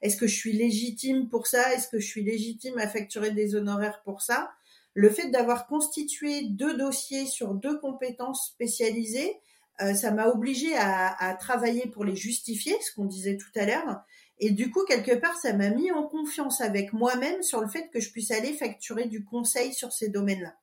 est-ce 0.00 0.16
que 0.16 0.26
je 0.26 0.34
suis 0.34 0.52
légitime 0.52 1.28
pour 1.28 1.46
ça? 1.46 1.74
Est-ce 1.74 1.88
que 1.88 1.98
je 1.98 2.06
suis 2.06 2.22
légitime 2.22 2.78
à 2.78 2.88
facturer 2.88 3.32
des 3.32 3.54
honoraires 3.54 4.02
pour 4.04 4.22
ça? 4.22 4.50
Le 4.94 5.10
fait 5.10 5.30
d'avoir 5.30 5.66
constitué 5.66 6.42
deux 6.44 6.76
dossiers 6.76 7.26
sur 7.26 7.54
deux 7.54 7.78
compétences 7.80 8.46
spécialisées, 8.46 9.32
ça 9.96 10.12
m'a 10.12 10.28
obligé 10.28 10.76
à, 10.76 11.12
à, 11.18 11.34
travailler 11.34 11.86
pour 11.88 12.04
les 12.04 12.14
justifier, 12.14 12.74
ce 12.80 12.94
qu'on 12.94 13.06
disait 13.06 13.36
tout 13.36 13.50
à 13.56 13.66
l'heure, 13.66 14.04
et 14.38 14.50
du 14.50 14.70
coup, 14.70 14.84
quelque 14.84 15.14
part, 15.14 15.36
ça 15.36 15.52
m'a 15.52 15.70
mis 15.70 15.90
en 15.92 16.06
confiance 16.06 16.60
avec 16.60 16.92
moi-même 16.92 17.42
sur 17.42 17.60
le 17.60 17.68
fait 17.68 17.88
que 17.90 18.00
je 18.00 18.10
puisse 18.10 18.30
aller 18.30 18.52
facturer 18.52 19.06
du 19.06 19.24
conseil 19.24 19.72
sur 19.72 19.92
ces 19.92 20.08
domaines-là. 20.08 20.54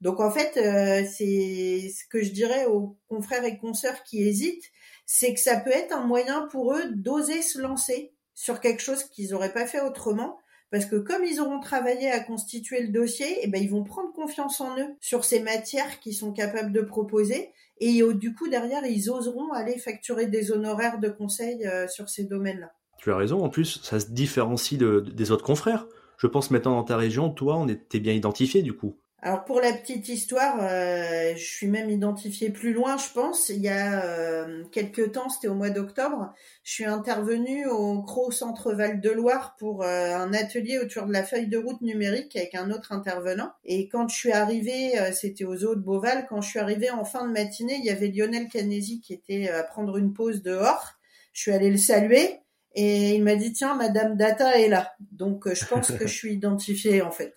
Donc 0.00 0.20
en 0.20 0.30
fait, 0.30 0.56
euh, 0.56 1.08
c'est 1.10 1.90
ce 1.90 2.04
que 2.08 2.22
je 2.22 2.30
dirais 2.30 2.66
aux 2.66 2.96
confrères 3.08 3.44
et 3.44 3.58
consoeurs 3.58 4.02
qui 4.04 4.22
hésitent, 4.22 4.70
c'est 5.10 5.32
que 5.32 5.40
ça 5.40 5.56
peut 5.56 5.70
être 5.70 5.96
un 5.96 6.06
moyen 6.06 6.46
pour 6.52 6.74
eux 6.74 6.90
d'oser 6.90 7.40
se 7.40 7.58
lancer 7.58 8.12
sur 8.34 8.60
quelque 8.60 8.82
chose 8.82 9.04
qu'ils 9.04 9.30
n'auraient 9.30 9.54
pas 9.54 9.66
fait 9.66 9.80
autrement, 9.80 10.38
parce 10.70 10.84
que 10.84 10.96
comme 10.96 11.24
ils 11.24 11.40
auront 11.40 11.60
travaillé 11.60 12.10
à 12.10 12.20
constituer 12.20 12.82
le 12.82 12.92
dossier, 12.92 13.38
eh 13.40 13.48
ben 13.48 13.60
ils 13.60 13.70
vont 13.70 13.84
prendre 13.84 14.12
confiance 14.12 14.60
en 14.60 14.78
eux 14.78 14.94
sur 15.00 15.24
ces 15.24 15.40
matières 15.40 15.98
qu'ils 16.00 16.14
sont 16.14 16.34
capables 16.34 16.72
de 16.72 16.82
proposer, 16.82 17.54
et 17.78 18.02
du 18.12 18.34
coup 18.34 18.48
derrière 18.48 18.84
ils 18.84 19.10
oseront 19.10 19.50
aller 19.52 19.78
facturer 19.78 20.26
des 20.26 20.52
honoraires 20.52 20.98
de 20.98 21.08
conseil 21.08 21.66
euh, 21.66 21.88
sur 21.88 22.10
ces 22.10 22.24
domaines-là. 22.24 22.70
Tu 22.98 23.10
as 23.10 23.16
raison, 23.16 23.42
en 23.42 23.48
plus, 23.48 23.80
ça 23.82 24.00
se 24.00 24.10
différencie 24.10 24.78
des 24.78 25.30
autres 25.30 25.44
confrères. 25.44 25.86
Je 26.18 26.26
pense 26.26 26.50
maintenant 26.50 26.76
dans 26.76 26.84
ta 26.84 26.98
région, 26.98 27.30
toi, 27.30 27.56
on 27.56 27.66
était 27.66 28.00
bien 28.00 28.12
identifié 28.12 28.60
du 28.60 28.76
coup. 28.76 29.00
Alors 29.20 29.44
pour 29.44 29.60
la 29.60 29.72
petite 29.72 30.08
histoire, 30.08 30.58
euh, 30.62 31.34
je 31.34 31.44
suis 31.44 31.66
même 31.66 31.90
identifiée 31.90 32.50
plus 32.50 32.72
loin, 32.72 32.96
je 32.96 33.12
pense. 33.12 33.48
Il 33.48 33.60
y 33.60 33.68
a 33.68 34.04
euh, 34.04 34.62
quelques 34.70 35.10
temps, 35.12 35.28
c'était 35.28 35.48
au 35.48 35.54
mois 35.54 35.70
d'octobre, 35.70 36.32
je 36.62 36.72
suis 36.72 36.84
intervenue 36.84 37.66
au 37.66 38.00
CRO 38.02 38.30
Centre 38.30 38.72
Val 38.72 39.00
de 39.00 39.10
Loire 39.10 39.56
pour 39.58 39.82
euh, 39.82 40.14
un 40.14 40.32
atelier 40.32 40.78
autour 40.78 41.06
de 41.06 41.12
la 41.12 41.24
feuille 41.24 41.48
de 41.48 41.58
route 41.58 41.80
numérique 41.80 42.36
avec 42.36 42.54
un 42.54 42.70
autre 42.70 42.92
intervenant. 42.92 43.50
Et 43.64 43.88
quand 43.88 44.08
je 44.08 44.16
suis 44.16 44.32
arrivée, 44.32 44.92
c'était 45.12 45.44
aux 45.44 45.64
eaux 45.64 45.74
de 45.74 45.80
Beauval, 45.80 46.26
quand 46.28 46.40
je 46.40 46.50
suis 46.50 46.60
arrivée 46.60 46.90
en 46.90 47.04
fin 47.04 47.26
de 47.26 47.32
matinée, 47.32 47.76
il 47.78 47.84
y 47.84 47.90
avait 47.90 48.08
Lionel 48.08 48.46
Canesi 48.48 49.00
qui 49.00 49.14
était 49.14 49.48
à 49.48 49.64
prendre 49.64 49.96
une 49.96 50.12
pause 50.12 50.42
dehors. 50.42 50.92
Je 51.32 51.42
suis 51.42 51.52
allée 51.52 51.70
le 51.70 51.76
saluer. 51.76 52.40
Et 52.74 53.14
il 53.14 53.24
m'a 53.24 53.34
dit 53.34 53.52
tiens, 53.52 53.74
Madame 53.74 54.16
Data 54.16 54.58
est 54.58 54.68
là. 54.68 54.92
Donc 55.12 55.46
euh, 55.46 55.54
je 55.54 55.64
pense 55.64 55.90
que 55.90 56.06
je 56.06 56.14
suis 56.14 56.34
identifiée 56.34 57.02
en 57.02 57.10
fait. 57.10 57.34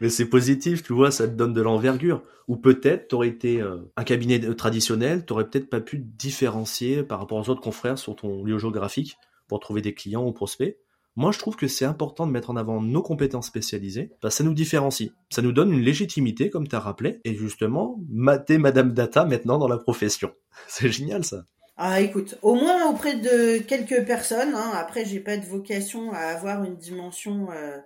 Mais 0.00 0.08
c'est 0.08 0.26
positif, 0.26 0.82
tu 0.82 0.92
vois, 0.92 1.10
ça 1.10 1.26
te 1.28 1.34
donne 1.34 1.52
de 1.52 1.60
l'envergure. 1.60 2.22
Ou 2.48 2.56
peut-être, 2.56 3.08
tu 3.08 3.14
aurais 3.14 3.28
été 3.28 3.60
euh, 3.60 3.78
un 3.96 4.04
cabinet 4.04 4.40
traditionnel, 4.54 5.24
tu 5.24 5.34
peut-être 5.34 5.70
pas 5.70 5.80
pu 5.80 5.98
différencier 5.98 7.02
par 7.02 7.18
rapport 7.18 7.38
aux 7.38 7.48
autres 7.50 7.60
confrères 7.60 7.98
sur 7.98 8.16
ton 8.16 8.44
lieu 8.44 8.58
géographique 8.58 9.16
pour 9.48 9.60
trouver 9.60 9.82
des 9.82 9.94
clients 9.94 10.26
ou 10.26 10.32
prospects. 10.32 10.76
Moi, 11.16 11.32
je 11.32 11.38
trouve 11.38 11.56
que 11.56 11.66
c'est 11.66 11.84
important 11.84 12.26
de 12.26 12.32
mettre 12.32 12.50
en 12.50 12.56
avant 12.56 12.80
nos 12.80 13.02
compétences 13.02 13.48
spécialisées, 13.48 14.12
que 14.22 14.30
ça 14.30 14.44
nous 14.44 14.54
différencie. 14.54 15.10
Ça 15.28 15.42
nous 15.42 15.52
donne 15.52 15.72
une 15.72 15.82
légitimité, 15.82 16.50
comme 16.50 16.68
tu 16.68 16.76
as 16.76 16.80
rappelé, 16.80 17.20
et 17.24 17.34
justement, 17.34 17.98
mater 18.08 18.58
Madame 18.58 18.92
Data 18.92 19.24
maintenant 19.24 19.58
dans 19.58 19.68
la 19.68 19.76
profession. 19.76 20.32
C'est 20.68 20.90
génial, 20.90 21.24
ça. 21.24 21.44
Ah, 21.76 22.00
écoute, 22.00 22.38
au 22.42 22.54
moins 22.54 22.90
auprès 22.90 23.16
de 23.16 23.58
quelques 23.58 24.04
personnes. 24.06 24.54
Hein, 24.54 24.70
après, 24.74 25.04
j'ai 25.04 25.20
pas 25.20 25.36
de 25.36 25.46
vocation 25.46 26.12
à 26.12 26.18
avoir 26.18 26.62
une 26.62 26.76
dimension 26.76 27.48
euh, 27.52 27.78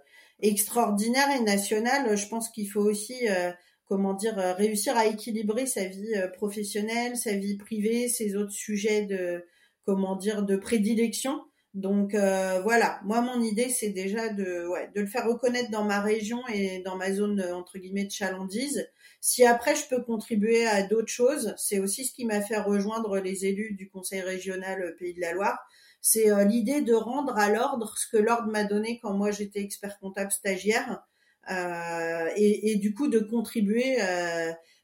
extraordinaire 0.48 1.30
et 1.30 1.42
nationale. 1.42 2.16
Je 2.16 2.28
pense 2.28 2.50
qu'il 2.50 2.68
faut 2.70 2.83
aussi, 2.83 3.28
euh, 3.28 3.50
comment 3.87 4.14
dire, 4.14 4.38
euh, 4.38 4.54
réussir 4.54 4.96
à 4.96 5.07
équilibrer 5.07 5.66
sa 5.66 5.85
vie 5.87 6.14
professionnelle, 6.35 7.16
sa 7.16 7.33
vie 7.33 7.57
privée, 7.57 8.09
ses 8.09 8.37
autres 8.37 8.52
sujets 8.52 9.02
de, 9.02 9.44
comment 9.85 10.16
dire, 10.16 10.42
de 10.42 10.57
prédilection. 10.57 11.42
Donc 11.74 12.12
voilà, 12.14 13.00
moi 13.04 13.20
mon 13.20 13.42
idée 13.42 13.68
c'est 13.68 13.88
déjà 13.88 14.28
de, 14.28 14.64
ouais, 14.68 14.88
de 14.94 15.00
le 15.00 15.09
faire 15.09 15.26
reconnaître 15.26 15.72
dans 15.72 15.83
ma 15.83 16.00
région 16.00 16.40
et 16.46 16.80
dans 16.85 16.94
ma 16.94 17.12
zone 17.12 17.42
entre 17.52 17.78
guillemets 17.78 18.04
de 18.04 18.12
chalandise 18.12 18.87
si 19.24 19.42
après 19.46 19.74
je 19.74 19.88
peux 19.88 20.02
contribuer 20.02 20.66
à 20.66 20.83
d'autres 20.83 21.09
choses, 21.09 21.54
c'est 21.57 21.78
aussi 21.78 22.04
ce 22.04 22.12
qui 22.12 22.26
m'a 22.26 22.42
fait 22.42 22.59
rejoindre 22.59 23.16
les 23.16 23.46
élus 23.46 23.72
du 23.72 23.88
Conseil 23.88 24.20
régional 24.20 24.83
euh, 24.83 24.94
Pays 24.98 25.14
de 25.14 25.20
la 25.22 25.33
Loire. 25.33 25.59
C'est 26.07 26.31
euh, 26.31 26.45
l'idée 26.45 26.83
de 26.83 26.93
rendre 26.93 27.35
à 27.38 27.49
l'ordre 27.49 27.97
ce 27.97 28.07
que 28.07 28.19
l'ordre 28.19 28.51
m'a 28.51 28.64
donné 28.64 28.99
quand 29.01 29.14
moi 29.14 29.31
j'étais 29.31 29.61
expert 29.61 29.99
comptable 29.99 30.31
stagiaire, 30.31 31.03
euh, 31.51 32.29
et, 32.37 32.77
du 32.77 32.93
coup 32.93 33.09
de 33.09 33.21
contribuer 33.21 33.97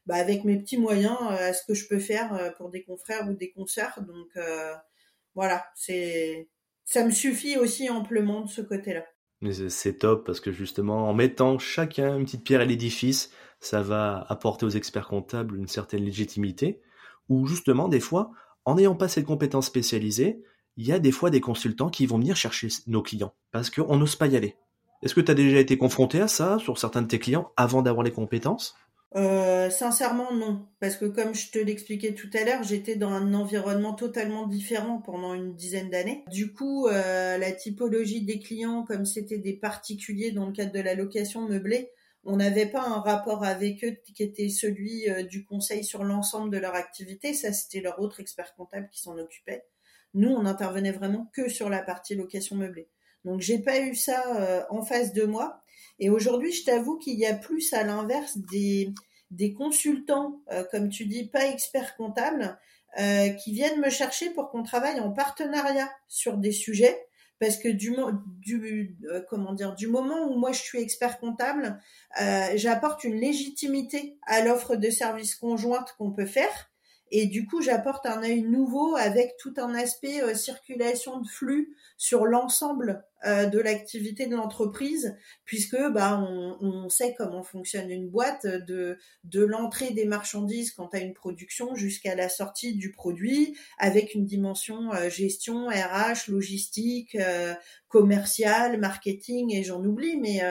bah, 0.07 0.15
avec 0.15 0.45
mes 0.45 0.57
petits 0.57 0.77
moyens 0.77 1.17
à 1.29 1.53
ce 1.53 1.63
que 1.67 1.75
je 1.75 1.87
peux 1.87 1.99
faire 1.99 2.55
pour 2.57 2.71
des 2.71 2.83
confrères 2.83 3.29
ou 3.29 3.33
des 3.33 3.51
consoeurs. 3.51 3.99
Donc 4.01 4.29
voilà, 5.35 5.63
c'est 5.75 6.49
ça 6.85 7.05
me 7.05 7.11
suffit 7.11 7.55
aussi 7.55 7.91
amplement 7.91 8.41
de 8.41 8.49
ce 8.49 8.61
côté-là. 8.61 9.05
C'est 9.51 9.99
top 9.99 10.25
parce 10.25 10.39
que 10.39 10.51
justement, 10.51 11.07
en 11.07 11.13
mettant 11.13 11.59
chacun 11.59 12.17
une 12.17 12.25
petite 12.25 12.43
pierre 12.43 12.61
à 12.61 12.65
l'édifice, 12.65 13.29
ça 13.59 13.83
va 13.83 14.25
apporter 14.27 14.65
aux 14.65 14.69
experts 14.69 15.07
comptables 15.07 15.55
une 15.55 15.67
certaine 15.67 16.03
légitimité, 16.03 16.81
ou 17.29 17.45
justement, 17.45 17.89
des 17.89 17.99
fois, 17.99 18.31
en 18.65 18.75
n'ayant 18.75 18.95
pas 18.95 19.07
cette 19.07 19.25
compétence 19.25 19.67
spécialisée, 19.67 20.41
il 20.77 20.85
y 20.85 20.91
a 20.91 20.99
des 20.99 21.11
fois 21.11 21.29
des 21.29 21.41
consultants 21.41 21.89
qui 21.89 22.05
vont 22.05 22.17
venir 22.17 22.35
chercher 22.35 22.69
nos 22.87 23.01
clients, 23.01 23.33
parce 23.51 23.69
qu'on 23.69 23.97
n'ose 23.97 24.15
pas 24.15 24.27
y 24.27 24.35
aller. 24.35 24.55
Est-ce 25.01 25.15
que 25.15 25.21
tu 25.21 25.31
as 25.31 25.35
déjà 25.35 25.59
été 25.59 25.77
confronté 25.77 26.21
à 26.21 26.27
ça 26.27 26.59
sur 26.59 26.77
certains 26.77 27.01
de 27.01 27.07
tes 27.07 27.19
clients 27.19 27.51
avant 27.57 27.81
d'avoir 27.81 28.03
les 28.03 28.11
compétences? 28.11 28.75
Euh, 29.17 29.69
sincèrement 29.69 30.33
non, 30.33 30.65
parce 30.79 30.95
que 30.95 31.05
comme 31.05 31.35
je 31.35 31.51
te 31.51 31.59
l'expliquais 31.59 32.13
tout 32.13 32.29
à 32.33 32.45
l'heure, 32.45 32.63
j'étais 32.63 32.95
dans 32.95 33.09
un 33.09 33.33
environnement 33.33 33.93
totalement 33.93 34.47
différent 34.47 34.99
pendant 34.99 35.33
une 35.33 35.53
dizaine 35.53 35.89
d'années. 35.89 36.23
Du 36.31 36.53
coup, 36.53 36.87
euh, 36.87 37.37
la 37.37 37.51
typologie 37.51 38.21
des 38.21 38.39
clients, 38.39 38.83
comme 38.83 39.05
c'était 39.05 39.37
des 39.37 39.53
particuliers 39.53 40.31
dans 40.31 40.45
le 40.45 40.53
cadre 40.53 40.71
de 40.71 40.79
la 40.79 40.95
location 40.95 41.41
meublée, 41.41 41.91
on 42.23 42.37
n'avait 42.37 42.67
pas 42.67 42.83
un 42.83 43.01
rapport 43.01 43.43
avec 43.43 43.83
eux 43.83 43.97
qui 44.15 44.23
était 44.23 44.49
celui 44.49 45.09
euh, 45.09 45.23
du 45.23 45.43
conseil 45.43 45.83
sur 45.83 46.03
l'ensemble 46.03 46.49
de 46.49 46.57
leur 46.57 46.75
activité. 46.75 47.33
Ça, 47.33 47.51
c'était 47.51 47.81
leur 47.81 47.99
autre 47.99 48.21
expert 48.21 48.55
comptable 48.55 48.87
qui 48.91 49.01
s'en 49.01 49.17
occupait. 49.17 49.65
Nous, 50.13 50.29
on 50.29 50.45
intervenait 50.45 50.91
vraiment 50.91 51.29
que 51.33 51.49
sur 51.49 51.69
la 51.69 51.81
partie 51.81 52.15
location 52.15 52.55
meublée. 52.55 52.89
Donc, 53.23 53.41
j'ai 53.41 53.59
pas 53.59 53.79
eu 53.79 53.95
ça 53.95 54.65
en 54.69 54.81
face 54.81 55.13
de 55.13 55.23
moi. 55.23 55.61
Et 55.99 56.09
aujourd'hui, 56.09 56.51
je 56.51 56.65
t'avoue 56.65 56.97
qu'il 56.97 57.19
y 57.19 57.25
a 57.25 57.35
plus 57.35 57.71
à 57.73 57.83
l'inverse 57.83 58.37
des, 58.51 58.93
des 59.29 59.53
consultants, 59.53 60.41
comme 60.71 60.89
tu 60.89 61.05
dis, 61.05 61.27
pas 61.27 61.45
experts 61.45 61.95
comptables, 61.95 62.57
qui 62.97 63.53
viennent 63.53 63.79
me 63.79 63.91
chercher 63.91 64.31
pour 64.31 64.49
qu'on 64.49 64.63
travaille 64.63 64.99
en 64.99 65.11
partenariat 65.11 65.91
sur 66.07 66.37
des 66.37 66.51
sujets 66.51 66.97
parce 67.41 67.57
que 67.57 67.69
du, 67.69 67.95
du 68.39 68.95
euh, 69.11 69.21
comment 69.27 69.53
dire 69.53 69.73
du 69.73 69.87
moment 69.87 70.27
où 70.27 70.37
moi 70.37 70.51
je 70.51 70.61
suis 70.61 70.79
expert 70.79 71.19
comptable, 71.19 71.81
euh, 72.21 72.49
j'apporte 72.53 73.03
une 73.03 73.15
légitimité 73.15 74.15
à 74.27 74.41
l'offre 74.45 74.75
de 74.75 74.89
services 74.91 75.35
conjointes 75.35 75.95
qu'on 75.97 76.11
peut 76.11 76.27
faire 76.27 76.70
et 77.13 77.25
du 77.25 77.45
coup, 77.45 77.61
j'apporte 77.61 78.05
un 78.05 78.23
œil 78.23 78.41
nouveau 78.41 78.95
avec 78.95 79.35
tout 79.37 79.53
un 79.57 79.75
aspect 79.75 80.23
euh, 80.23 80.33
circulation 80.33 81.19
de 81.19 81.27
flux 81.27 81.75
sur 81.97 82.25
l'ensemble 82.25 83.03
euh, 83.25 83.47
de 83.47 83.59
l'activité 83.59 84.27
de 84.27 84.35
l'entreprise, 84.35 85.17
puisque 85.43 85.77
bah 85.91 86.25
on, 86.25 86.57
on, 86.61 86.89
sait 86.89 87.13
comment 87.17 87.43
fonctionne 87.43 87.91
une 87.91 88.09
boîte 88.09 88.47
de 88.47 88.97
de 89.25 89.43
l'entrée 89.43 89.91
des 89.91 90.05
marchandises 90.05 90.71
quand 90.71 90.93
à 90.95 90.99
une 90.99 91.13
production 91.13 91.75
jusqu'à 91.75 92.15
la 92.15 92.29
sortie 92.29 92.75
du 92.75 92.93
produit, 92.93 93.57
avec 93.77 94.15
une 94.15 94.25
dimension 94.25 94.93
euh, 94.93 95.09
gestion, 95.09 95.67
RH, 95.67 96.29
logistique, 96.29 97.17
commercial, 97.89 98.79
marketing 98.79 99.53
et 99.53 99.63
j'en 99.63 99.83
oublie, 99.83 100.17
mais 100.17 100.41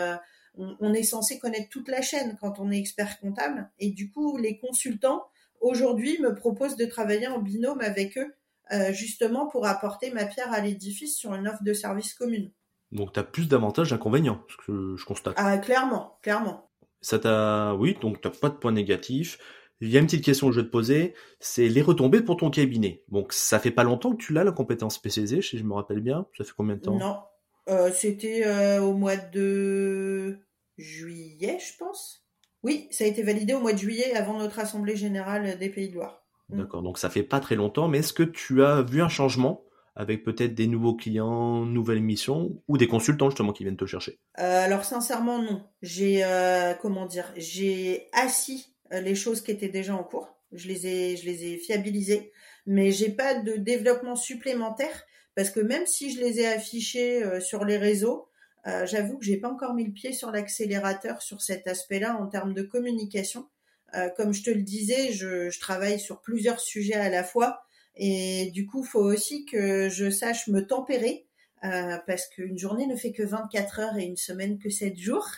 on, 0.56 0.76
on 0.78 0.92
est 0.92 1.02
censé 1.02 1.38
connaître 1.38 1.70
toute 1.70 1.88
la 1.88 2.02
chaîne 2.02 2.36
quand 2.38 2.60
on 2.60 2.70
est 2.70 2.78
expert 2.78 3.18
comptable. 3.18 3.70
Et 3.78 3.90
du 3.90 4.10
coup 4.10 4.36
les 4.36 4.58
consultants 4.58 5.24
aujourd'hui 5.60 6.18
me 6.20 6.34
propose 6.34 6.76
de 6.76 6.84
travailler 6.86 7.28
en 7.28 7.38
binôme 7.38 7.80
avec 7.80 8.18
eux, 8.18 8.34
euh, 8.72 8.92
justement 8.92 9.46
pour 9.46 9.66
apporter 9.66 10.10
ma 10.10 10.24
pierre 10.24 10.52
à 10.52 10.60
l'édifice 10.60 11.16
sur 11.16 11.34
une 11.34 11.48
offre 11.48 11.62
de 11.62 11.72
service 11.72 12.14
commune. 12.14 12.50
Donc 12.92 13.12
tu 13.12 13.20
as 13.20 13.24
plus 13.24 13.48
d'avantages 13.48 13.90
qu'inconvénients, 13.90 14.42
ce 14.48 14.66
que 14.66 14.96
je 14.96 15.04
constate. 15.04 15.34
Ah, 15.36 15.58
clairement, 15.58 16.18
clairement. 16.22 16.70
Ça 17.00 17.18
t'a, 17.18 17.74
oui, 17.74 17.96
donc 18.00 18.20
t'as 18.20 18.30
pas 18.30 18.48
de 18.48 18.56
points 18.56 18.72
négatifs. 18.72 19.38
Il 19.80 19.88
y 19.88 19.96
a 19.96 20.00
une 20.00 20.06
petite 20.06 20.24
question 20.24 20.48
que 20.48 20.52
je 20.52 20.60
vais 20.60 20.66
te 20.66 20.70
poser, 20.70 21.14
c'est 21.38 21.68
les 21.68 21.80
retombées 21.80 22.20
pour 22.20 22.36
ton 22.36 22.50
cabinet. 22.50 23.02
Donc 23.08 23.32
ça 23.32 23.58
fait 23.58 23.70
pas 23.70 23.84
longtemps 23.84 24.12
que 24.12 24.22
tu 24.22 24.32
l'as 24.34 24.44
la 24.44 24.52
compétence 24.52 24.96
spécialisée, 24.96 25.40
si 25.40 25.56
je 25.56 25.64
me 25.64 25.72
rappelle 25.72 26.00
bien. 26.00 26.26
Ça 26.36 26.44
fait 26.44 26.52
combien 26.54 26.76
de 26.76 26.80
temps? 26.80 26.98
Non, 26.98 27.20
euh, 27.68 27.90
c'était 27.92 28.46
euh, 28.46 28.82
au 28.82 28.92
mois 28.92 29.16
de 29.16 30.38
juillet, 30.76 31.58
je 31.58 31.76
pense. 31.78 32.26
Oui, 32.62 32.88
ça 32.90 33.04
a 33.04 33.06
été 33.06 33.22
validé 33.22 33.54
au 33.54 33.60
mois 33.60 33.72
de 33.72 33.78
juillet 33.78 34.14
avant 34.14 34.38
notre 34.38 34.58
assemblée 34.58 34.96
générale 34.96 35.58
des 35.58 35.70
Pays 35.70 35.88
de 35.88 35.94
Loire. 35.94 36.22
Mm. 36.50 36.58
D'accord, 36.58 36.82
donc 36.82 36.98
ça 36.98 37.10
fait 37.10 37.22
pas 37.22 37.40
très 37.40 37.56
longtemps, 37.56 37.88
mais 37.88 37.98
est-ce 37.98 38.12
que 38.12 38.22
tu 38.22 38.62
as 38.62 38.82
vu 38.82 39.02
un 39.02 39.08
changement 39.08 39.64
avec 39.96 40.22
peut-être 40.22 40.54
des 40.54 40.66
nouveaux 40.66 40.94
clients, 40.94 41.64
nouvelles 41.64 42.02
missions 42.02 42.62
ou 42.68 42.78
des 42.78 42.86
consultants 42.86 43.30
justement 43.30 43.52
qui 43.52 43.64
viennent 43.64 43.76
te 43.76 43.86
chercher? 43.86 44.18
Euh, 44.38 44.64
Alors 44.64 44.84
sincèrement 44.84 45.42
non. 45.42 45.64
J'ai 45.82 46.24
euh, 46.24 46.74
comment 46.74 47.06
dire, 47.06 47.32
j'ai 47.36 48.08
assis 48.12 48.74
euh, 48.92 49.00
les 49.00 49.14
choses 49.14 49.40
qui 49.40 49.50
étaient 49.50 49.68
déjà 49.68 49.94
en 49.94 50.04
cours. 50.04 50.28
Je 50.52 50.68
les 50.68 50.86
ai, 50.86 51.16
je 51.16 51.26
les 51.26 51.44
ai 51.44 51.56
fiabilisées, 51.58 52.32
mais 52.66 52.92
j'ai 52.92 53.10
pas 53.10 53.34
de 53.34 53.56
développement 53.56 54.16
supplémentaire 54.16 55.04
parce 55.36 55.50
que 55.50 55.60
même 55.60 55.86
si 55.86 56.12
je 56.12 56.20
les 56.20 56.40
ai 56.40 56.46
affichés 56.46 57.40
sur 57.40 57.64
les 57.64 57.76
réseaux, 57.76 58.29
euh, 58.66 58.86
j'avoue 58.86 59.18
que 59.18 59.24
j'ai 59.24 59.38
pas 59.38 59.50
encore 59.50 59.74
mis 59.74 59.84
le 59.84 59.92
pied 59.92 60.12
sur 60.12 60.30
l'accélérateur 60.30 61.22
sur 61.22 61.40
cet 61.40 61.66
aspect-là 61.66 62.16
en 62.16 62.26
termes 62.26 62.54
de 62.54 62.62
communication. 62.62 63.48
Euh, 63.94 64.08
comme 64.16 64.32
je 64.32 64.42
te 64.42 64.50
le 64.50 64.62
disais, 64.62 65.12
je, 65.12 65.50
je, 65.50 65.60
travaille 65.60 65.98
sur 65.98 66.20
plusieurs 66.20 66.60
sujets 66.60 66.94
à 66.94 67.08
la 67.08 67.24
fois 67.24 67.62
et 67.96 68.50
du 68.52 68.66
coup, 68.66 68.84
faut 68.84 69.02
aussi 69.02 69.44
que 69.44 69.88
je 69.88 70.10
sache 70.10 70.48
me 70.48 70.66
tempérer 70.66 71.26
euh, 71.64 71.98
parce 72.06 72.26
qu'une 72.28 72.58
journée 72.58 72.86
ne 72.86 72.96
fait 72.96 73.12
que 73.12 73.22
24 73.22 73.80
heures 73.80 73.96
et 73.98 74.04
une 74.04 74.16
semaine 74.16 74.58
que 74.58 74.70
7 74.70 74.96
jours. 74.96 75.28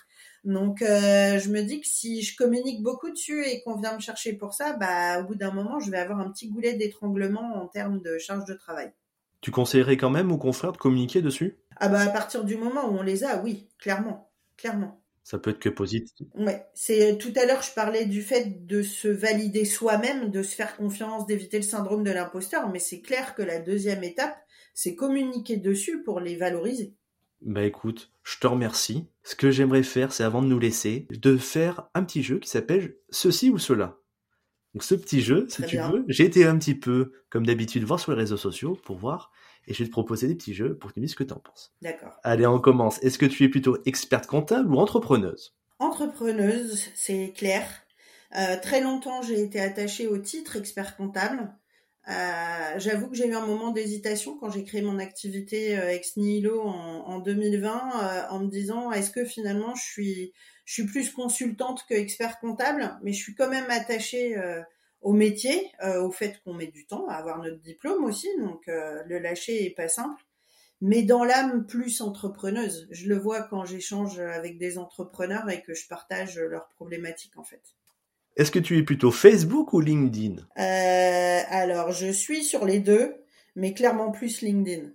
Donc, 0.45 0.83
euh, 0.83 1.39
je 1.39 1.49
me 1.51 1.63
dis 1.63 1.81
que 1.81 1.87
si 1.87 2.23
je 2.23 2.37
communique 2.37 2.83
beaucoup 2.83 3.11
dessus 3.11 3.45
et 3.45 3.63
qu'on 3.63 3.77
vient 3.77 3.95
me 3.95 4.01
chercher 4.01 4.33
pour 4.35 4.55
ça, 4.55 4.75
bah, 4.75 5.21
au 5.21 5.25
bout 5.25 5.35
d'un 5.35 5.53
moment, 5.53 5.81
je 5.81 5.91
vais 5.91 5.99
avoir 5.99 6.21
un 6.21 6.31
petit 6.31 6.49
goulet 6.49 6.75
d'étranglement 6.75 7.57
en 7.63 7.67
termes 7.69 8.01
de 8.01 8.19
charge 8.19 8.45
de 8.45 8.55
travail. 8.55 8.93
Tu 9.43 9.51
conseillerais 9.51 9.97
quand 9.97 10.09
même 10.09 10.31
aux 10.33 10.39
confrères 10.39 10.73
de 10.73 10.79
communiquer 10.79 11.21
dessus? 11.21 11.59
Ah 11.77 11.89
bah 11.89 12.01
à 12.01 12.09
partir 12.09 12.45
du 12.45 12.57
moment 12.57 12.89
où 12.89 12.97
on 12.97 13.03
les 13.03 13.25
a, 13.25 13.43
oui, 13.43 13.69
clairement, 13.79 14.31
clairement. 14.57 15.03
Ça 15.25 15.39
peut 15.39 15.51
être 15.51 15.59
que 15.59 15.69
positif. 15.69 16.17
Ouais, 16.35 16.65
c'est 16.75 17.19
tout 17.19 17.33
à 17.37 17.45
l'heure 17.45 17.63
je 17.63 17.73
parlais 17.75 18.07
du 18.07 18.23
fait 18.23 18.67
de 18.67 18.83
se 18.83 19.09
valider 19.09 19.65
soi-même, 19.65 20.31
de 20.31 20.43
se 20.43 20.55
faire 20.55 20.77
confiance, 20.77 21.27
d'éviter 21.27 21.57
le 21.59 21.65
syndrome 21.65 22.05
de 22.05 22.11
l'imposteur, 22.13 22.69
mais 22.71 22.79
c'est 22.79 23.01
clair 23.01 23.35
que 23.35 23.43
la 23.43 23.59
deuxième 23.59 24.05
étape, 24.05 24.37
c'est 24.75 24.95
communiquer 24.95 25.57
dessus 25.57 26.03
pour 26.03 26.21
les 26.21 26.37
valoriser. 26.37 26.95
Bah 27.41 27.65
écoute, 27.65 28.13
je 28.23 28.39
te 28.39 28.47
remercie. 28.47 29.09
Ce 29.25 29.35
que 29.35 29.51
j'aimerais 29.51 29.83
faire, 29.83 30.13
c'est 30.13 30.23
avant 30.25 30.43
de 30.43 30.47
nous 30.47 30.61
laisser, 30.61 31.07
de 31.11 31.37
faire 31.37 31.89
un 31.95 32.05
petit 32.05 32.23
jeu 32.23 32.39
qui 32.39 32.49
s'appelle 32.49 32.97
Ceci 33.11 33.51
ou 33.51 33.59
Cela. 33.59 33.99
Donc 34.75 34.83
ce 34.85 34.95
petit 34.95 35.21
jeu, 35.21 35.47
si 35.49 35.63
tu 35.65 35.77
veux, 35.77 36.05
j'ai 36.09 36.25
été 36.25 36.47
un 36.47 36.57
petit 36.59 36.75
peu, 36.75 37.13
comme 37.29 37.45
d'habitude, 37.45 37.85
voir 37.85 38.01
sur 38.01 38.13
les 38.13 38.19
réseaux 38.19 38.37
sociaux 38.37 38.79
pour 38.85 38.97
voir, 38.97 39.31
et 39.67 39.75
je 39.75 39.79
vais 39.81 39.87
te 39.87 39.93
proposer 39.93 40.27
des 40.29 40.35
petits 40.35 40.55
jeux 40.55 40.77
pour 40.77 40.91
que 40.91 40.95
tu 40.95 41.01
me 41.01 41.07
dises 41.07 41.13
ce 41.13 41.17
que 41.17 41.25
tu 41.25 41.35
en 41.35 41.39
penses. 41.39 41.75
D'accord. 41.83 42.19
Allez, 42.25 42.47
on 42.47 42.59
commence. 42.59 43.03
Est-ce 43.03 43.19
que 43.19 43.27
tu 43.27 43.45
es 43.45 43.49
plutôt 43.49 43.77
experte 43.85 44.27
comptable 44.27 44.73
ou 44.73 44.79
entrepreneuse? 44.79 45.55
Entrepreneuse, 45.79 46.89
c'est 46.95 47.33
clair. 47.37 47.67
Euh, 48.37 48.57
très 48.61 48.81
longtemps, 48.81 49.21
j'ai 49.23 49.41
été 49.43 49.61
attachée 49.61 50.07
au 50.07 50.17
titre 50.19 50.57
expert 50.57 50.97
comptable. 50.97 51.53
Euh, 52.09 52.79
J'avoue 52.79 53.09
que 53.09 53.15
j'ai 53.15 53.29
eu 53.29 53.35
un 53.35 53.47
moment 53.47 53.71
d'hésitation 53.71 54.37
quand 54.39 54.51
j'ai 54.51 54.65
créé 54.65 54.83
mon 54.83 54.99
activité 54.99 55.79
euh, 55.79 55.91
ex 55.91 56.17
nihilo 56.17 56.61
en, 56.63 57.05
en 57.07 57.19
2020, 57.21 57.69
euh, 57.71 58.23
en 58.31 58.41
me 58.41 58.49
disant 58.49 58.91
est-ce 58.91 59.11
que 59.11 59.25
finalement 59.25 59.75
je 59.77 59.83
suis 59.83 60.33
je 60.65 60.75
suis 60.75 60.87
plus 60.87 61.11
consultante 61.11 61.85
que 61.89 61.95
expert 61.95 62.39
comptable, 62.41 62.97
mais 63.03 63.13
je 63.13 63.23
suis 63.23 63.35
quand 63.35 63.49
même 63.49 63.69
attachée 63.69 64.37
euh, 64.37 64.63
au 65.01 65.13
métier, 65.13 65.71
euh, 65.83 66.01
au 66.03 66.11
fait 66.11 66.41
qu'on 66.45 66.55
met 66.55 66.69
du 66.69 66.87
temps 66.87 67.07
à 67.09 67.15
avoir 67.15 67.39
notre 67.43 67.61
diplôme 67.61 68.05
aussi, 68.05 68.29
donc 68.39 68.69
euh, 68.69 69.03
le 69.07 69.19
lâcher 69.19 69.65
est 69.65 69.75
pas 69.75 69.89
simple. 69.89 70.23
Mais 70.81 71.03
dans 71.03 71.25
l'âme 71.25 71.67
plus 71.67 72.01
entrepreneuse, 72.01 72.89
je 72.91 73.09
le 73.09 73.17
vois 73.17 73.43
quand 73.43 73.65
j'échange 73.65 74.19
avec 74.19 74.59
des 74.59 74.79
entrepreneurs 74.79 75.49
et 75.49 75.63
que 75.63 75.75
je 75.75 75.87
partage 75.87 76.39
leurs 76.39 76.69
problématiques 76.71 77.39
en 77.39 77.45
fait. 77.45 77.63
Est-ce 78.37 78.51
que 78.51 78.59
tu 78.59 78.79
es 78.79 78.83
plutôt 78.83 79.13
Facebook 79.13 79.73
ou 79.75 79.81
LinkedIn? 79.81 80.43
Alors 80.57 81.93
je 81.93 82.11
suis 82.11 82.43
sur 82.43 82.65
les 82.65 82.81
deux, 82.81 83.15
mais 83.55 83.75
clairement 83.75 84.11
plus 84.11 84.41
LinkedIn. 84.41 84.91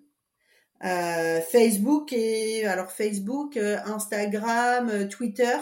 Euh, 0.84 1.42
Facebook 1.42 2.14
et 2.14 2.66
alors 2.66 2.92
Facebook, 2.92 3.58
euh, 3.58 3.78
Instagram, 3.86 4.90
euh, 4.90 5.08
Twitter. 5.08 5.58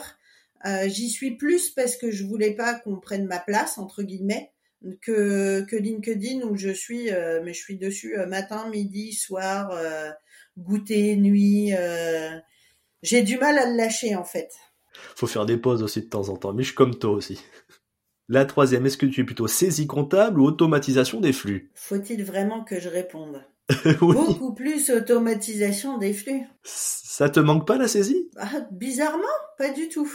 J'y 0.87 1.11
suis 1.11 1.35
plus 1.35 1.69
parce 1.69 1.95
que 1.95 2.09
je 2.09 2.23
voulais 2.23 2.55
pas 2.55 2.73
qu'on 2.73 2.99
prenne 2.99 3.27
ma 3.27 3.37
place 3.37 3.77
entre 3.77 4.01
guillemets 4.01 4.51
que 4.99 5.61
que 5.61 5.75
LinkedIn 5.75 6.41
où 6.41 6.55
je 6.55 6.71
suis, 6.71 7.11
mais 7.43 7.53
je 7.53 7.59
suis 7.59 7.77
dessus 7.77 8.15
matin, 8.27 8.67
midi, 8.69 9.13
soir, 9.13 9.79
goûter, 10.57 11.17
nuit. 11.17 11.71
J'ai 13.03 13.21
du 13.21 13.37
mal 13.37 13.59
à 13.59 13.69
le 13.69 13.77
lâcher 13.77 14.15
en 14.15 14.23
fait. 14.23 14.49
Faut 15.15 15.27
faire 15.27 15.45
des 15.45 15.57
pauses 15.57 15.83
aussi 15.83 16.01
de 16.01 16.09
temps 16.09 16.29
en 16.29 16.35
temps, 16.35 16.51
mais 16.51 16.63
je 16.63 16.69
suis 16.69 16.75
comme 16.75 16.97
toi 16.97 17.11
aussi. 17.11 17.39
La 18.27 18.45
troisième, 18.45 18.87
est-ce 18.87 18.97
que 18.97 19.05
tu 19.05 19.21
es 19.21 19.23
plutôt 19.23 19.47
saisie 19.47 19.85
comptable 19.85 20.41
ou 20.41 20.45
automatisation 20.45 21.21
des 21.21 21.33
flux? 21.33 21.69
Faut-il 21.75 22.23
vraiment 22.23 22.63
que 22.63 22.79
je 22.79 22.89
réponde? 22.89 23.45
Beaucoup 23.99 24.53
plus 24.53 24.89
automatisation 24.91 25.97
des 25.97 26.13
flux. 26.13 26.43
Ça 26.63 27.29
te 27.29 27.39
manque 27.39 27.65
pas 27.65 27.77
la 27.77 27.87
saisie? 27.87 28.29
Ah, 28.37 28.67
Bizarrement, 28.71 29.23
pas 29.57 29.71
du 29.71 29.89
tout. 29.89 30.11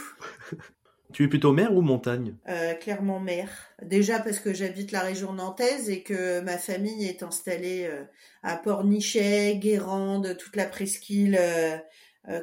tu 1.13 1.25
es 1.25 1.27
plutôt 1.27 1.51
mer 1.51 1.73
ou 1.75 1.81
montagne? 1.81 2.35
Euh, 2.47 2.73
Clairement 2.75 3.19
mer. 3.19 3.49
Déjà 3.81 4.19
parce 4.19 4.39
que 4.39 4.53
j'habite 4.53 4.91
la 4.91 5.01
région 5.01 5.33
nantaise 5.33 5.89
et 5.89 6.03
que 6.03 6.39
ma 6.41 6.57
famille 6.57 7.05
est 7.05 7.23
installée 7.23 7.87
euh, 7.91 8.03
à 8.43 8.55
Pornichet, 8.55 9.57
Guérande, 9.57 10.37
toute 10.37 10.55
la 10.55 10.65
presqu'île, 10.65 11.37
euh, 11.37 11.77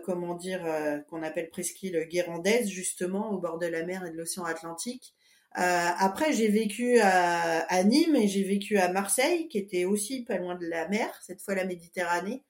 comment 0.04 0.34
dire, 0.34 0.60
qu'on 1.08 1.22
appelle 1.22 1.48
presqu'île 1.50 2.06
guérandaise 2.10 2.68
justement, 2.68 3.30
au 3.30 3.38
bord 3.38 3.58
de 3.58 3.66
la 3.66 3.84
mer 3.84 4.04
et 4.04 4.10
de 4.10 4.16
l'océan 4.16 4.44
Atlantique. 4.44 5.14
Euh, 5.58 5.88
après, 5.98 6.32
j'ai 6.32 6.48
vécu 6.48 7.00
à, 7.00 7.60
à, 7.62 7.82
Nîmes 7.82 8.14
et 8.14 8.28
j'ai 8.28 8.44
vécu 8.44 8.78
à 8.78 8.92
Marseille, 8.92 9.48
qui 9.48 9.58
était 9.58 9.84
aussi 9.84 10.22
pas 10.22 10.38
loin 10.38 10.54
de 10.54 10.66
la 10.66 10.86
mer, 10.88 11.08
cette 11.20 11.42
fois 11.42 11.54
la 11.56 11.64
Méditerranée. 11.64 12.44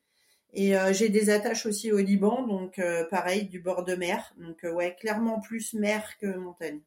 Et 0.53 0.77
euh, 0.77 0.93
j'ai 0.93 1.09
des 1.09 1.31
attaches 1.31 1.65
aussi 1.65 1.91
au 1.91 1.99
Liban, 1.99 2.47
donc 2.47 2.79
euh, 2.79 3.05
pareil, 3.05 3.45
du 3.47 3.61
bord 3.61 3.85
de 3.85 3.95
mer. 3.95 4.35
Donc 4.39 4.59
ouais, 4.63 4.95
clairement 5.01 5.41
plus 5.41 5.73
mer 5.73 6.05
que 6.21 6.27
montagne. 6.37 6.81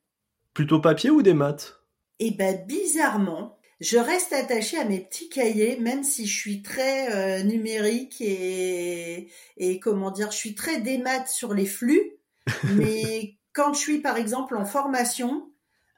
Plutôt 0.53 0.79
papier 0.79 1.10
ou 1.10 1.23
des 1.23 1.34
maths? 1.34 1.79
Eh 2.19 2.31
ben 2.31 2.65
bizarrement, 2.67 3.57
je 3.79 3.97
reste 3.97 4.34
attachée 4.34 4.77
à 4.77 4.86
mes 4.86 4.99
petits 4.99 5.29
cahiers, 5.29 5.77
même 5.79 6.03
si 6.03 6.27
je 6.27 6.38
suis 6.38 6.62
très 6.62 7.43
numérique 7.43 8.21
et, 8.21 9.29
et 9.57 9.79
comment 9.79 10.12
dire, 10.12 10.31
je 10.31 10.38
suis 10.38 10.53
très 10.53 10.81
démat 10.81 11.25
sur 11.25 11.53
les 11.53 11.65
flux. 11.65 12.17
mais 12.75 13.38
quand 13.53 13.73
je 13.73 13.79
suis 13.79 13.99
par 13.99 14.17
exemple 14.17 14.55
en 14.55 14.65
formation, 14.65 15.50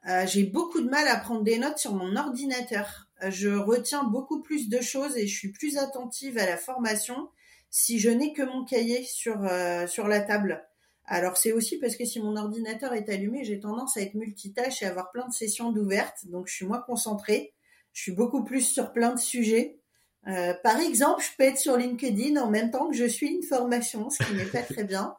euh, 0.08 0.26
j'ai 0.28 0.44
beaucoup 0.44 0.82
de 0.82 0.90
mal 0.90 1.08
à 1.08 1.18
prendre 1.18 1.44
des 1.44 1.58
notes 1.58 1.78
sur 1.78 1.94
mon 1.94 2.16
ordinateur. 2.16 3.08
je 3.30 3.50
retiens 3.50 4.04
beaucoup 4.04 4.42
plus 4.42 4.70
de 4.70 4.82
choses 4.82 5.18
et 5.18 5.28
je 5.28 5.38
suis 5.38 5.52
plus 5.52 5.78
attentive 5.78 6.38
à 6.38 6.46
la 6.46 6.58
formation 6.58 7.30
si 7.74 8.00
je 8.00 8.10
n'ai 8.10 8.34
que 8.34 8.44
mon 8.44 8.64
cahier 8.64 9.04
sur, 9.04 9.44
euh, 9.46 9.88
sur 9.88 10.08
la 10.08 10.22
table. 10.22 10.64
Alors 11.06 11.38
c'est 11.38 11.52
aussi 11.52 11.80
parce 11.80 11.96
que 11.96 12.06
si 12.06 12.20
mon 12.20 12.38
ordinateur 12.38 12.94
est 12.94 13.10
allumé, 13.10 13.44
j'ai 13.44 13.60
tendance 13.60 13.98
à 13.98 14.02
être 14.02 14.14
multitâche 14.14 14.84
et 14.84 14.86
avoir 14.86 15.12
plein 15.12 15.28
de 15.28 15.34
sessions 15.34 15.72
d'ouvertes, 15.72 16.28
donc 16.28 16.48
je 16.48 16.54
suis 16.54 16.66
moins 16.66 16.84
concentrée. 16.86 17.54
Je 17.92 18.02
suis 18.04 18.12
beaucoup 18.12 18.44
plus 18.44 18.62
sur 18.62 18.94
plein 18.94 19.14
de 19.14 19.20
sujets. 19.20 19.80
Euh, 20.28 20.54
par 20.64 20.80
exemple, 20.80 21.24
je 21.24 21.36
peux 21.36 21.44
être 21.44 21.58
sur 21.58 21.76
LinkedIn 21.76 22.40
en 22.40 22.50
même 22.50 22.70
temps 22.70 22.90
que 22.90 22.96
je 22.96 23.06
suis 23.06 23.28
une 23.28 23.44
formation, 23.44 24.10
ce 24.12 24.24
qui 24.24 24.34
n'est 24.36 24.46
pas 24.46 24.62
très 24.62 24.84
bien. 24.84 25.16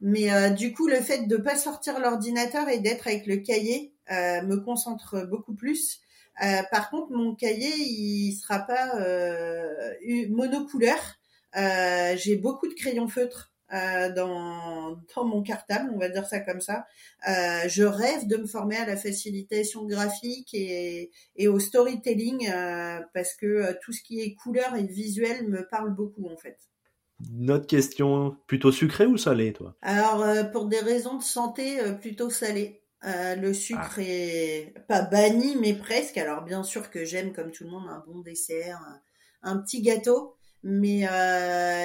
Mais 0.00 0.32
euh, 0.32 0.50
du 0.50 0.72
coup, 0.72 0.88
le 0.88 1.00
fait 1.00 1.28
de 1.28 1.36
pas 1.36 1.56
sortir 1.56 2.00
l'ordinateur 2.00 2.68
et 2.68 2.80
d'être 2.80 3.06
avec 3.06 3.26
le 3.26 3.36
cahier 3.36 3.91
euh, 4.10 4.42
me 4.42 4.56
concentre 4.56 5.26
beaucoup 5.28 5.54
plus. 5.54 6.00
Euh, 6.42 6.62
par 6.70 6.90
contre, 6.90 7.12
mon 7.12 7.34
cahier, 7.34 7.74
il 7.76 8.32
sera 8.32 8.60
pas 8.60 8.94
monocouleur. 10.30 10.98
J'ai 12.16 12.36
beaucoup 12.36 12.68
de 12.68 12.74
crayons 12.74 13.08
feutres 13.08 13.52
dans, 13.70 14.98
dans 15.14 15.24
mon 15.24 15.42
cartable, 15.42 15.90
on 15.94 15.98
va 15.98 16.08
dire 16.08 16.26
ça 16.26 16.40
comme 16.40 16.60
ça. 16.60 16.86
je 17.26 17.84
rêve 17.84 18.26
de 18.26 18.36
me 18.36 18.46
former 18.46 18.76
à 18.76 18.86
la 18.86 18.96
facilitation 18.96 19.86
graphique 19.86 20.54
et, 20.54 21.10
et 21.36 21.48
au 21.48 21.58
storytelling 21.58 22.50
parce 23.14 23.34
que 23.34 23.78
tout 23.82 23.92
ce 23.92 24.02
qui 24.02 24.20
est 24.20 24.34
couleur 24.34 24.74
et 24.74 24.84
visuel 24.84 25.48
me 25.48 25.66
parle 25.68 25.94
beaucoup 25.94 26.26
en 26.28 26.36
fait. 26.36 26.58
Notre 27.30 27.66
question, 27.66 28.36
plutôt 28.46 28.72
sucré 28.72 29.06
ou 29.06 29.16
salé, 29.16 29.52
toi? 29.52 29.76
Alors, 29.82 30.22
euh, 30.22 30.44
pour 30.44 30.66
des 30.66 30.80
raisons 30.80 31.16
de 31.16 31.22
santé, 31.22 31.80
euh, 31.80 31.92
plutôt 31.92 32.30
salé. 32.30 32.81
Euh, 33.04 33.34
le 33.34 33.52
sucre 33.52 33.94
ah. 33.96 34.02
est 34.02 34.74
pas 34.88 35.02
banni, 35.02 35.56
mais 35.60 35.74
presque. 35.74 36.16
Alors, 36.18 36.42
bien 36.42 36.62
sûr 36.62 36.90
que 36.90 37.04
j'aime, 37.04 37.32
comme 37.32 37.50
tout 37.50 37.64
le 37.64 37.70
monde, 37.70 37.88
un 37.88 38.02
bon 38.06 38.20
dessert, 38.20 38.80
un, 39.42 39.56
petit 39.58 39.82
gâteau, 39.82 40.36
mais 40.62 41.00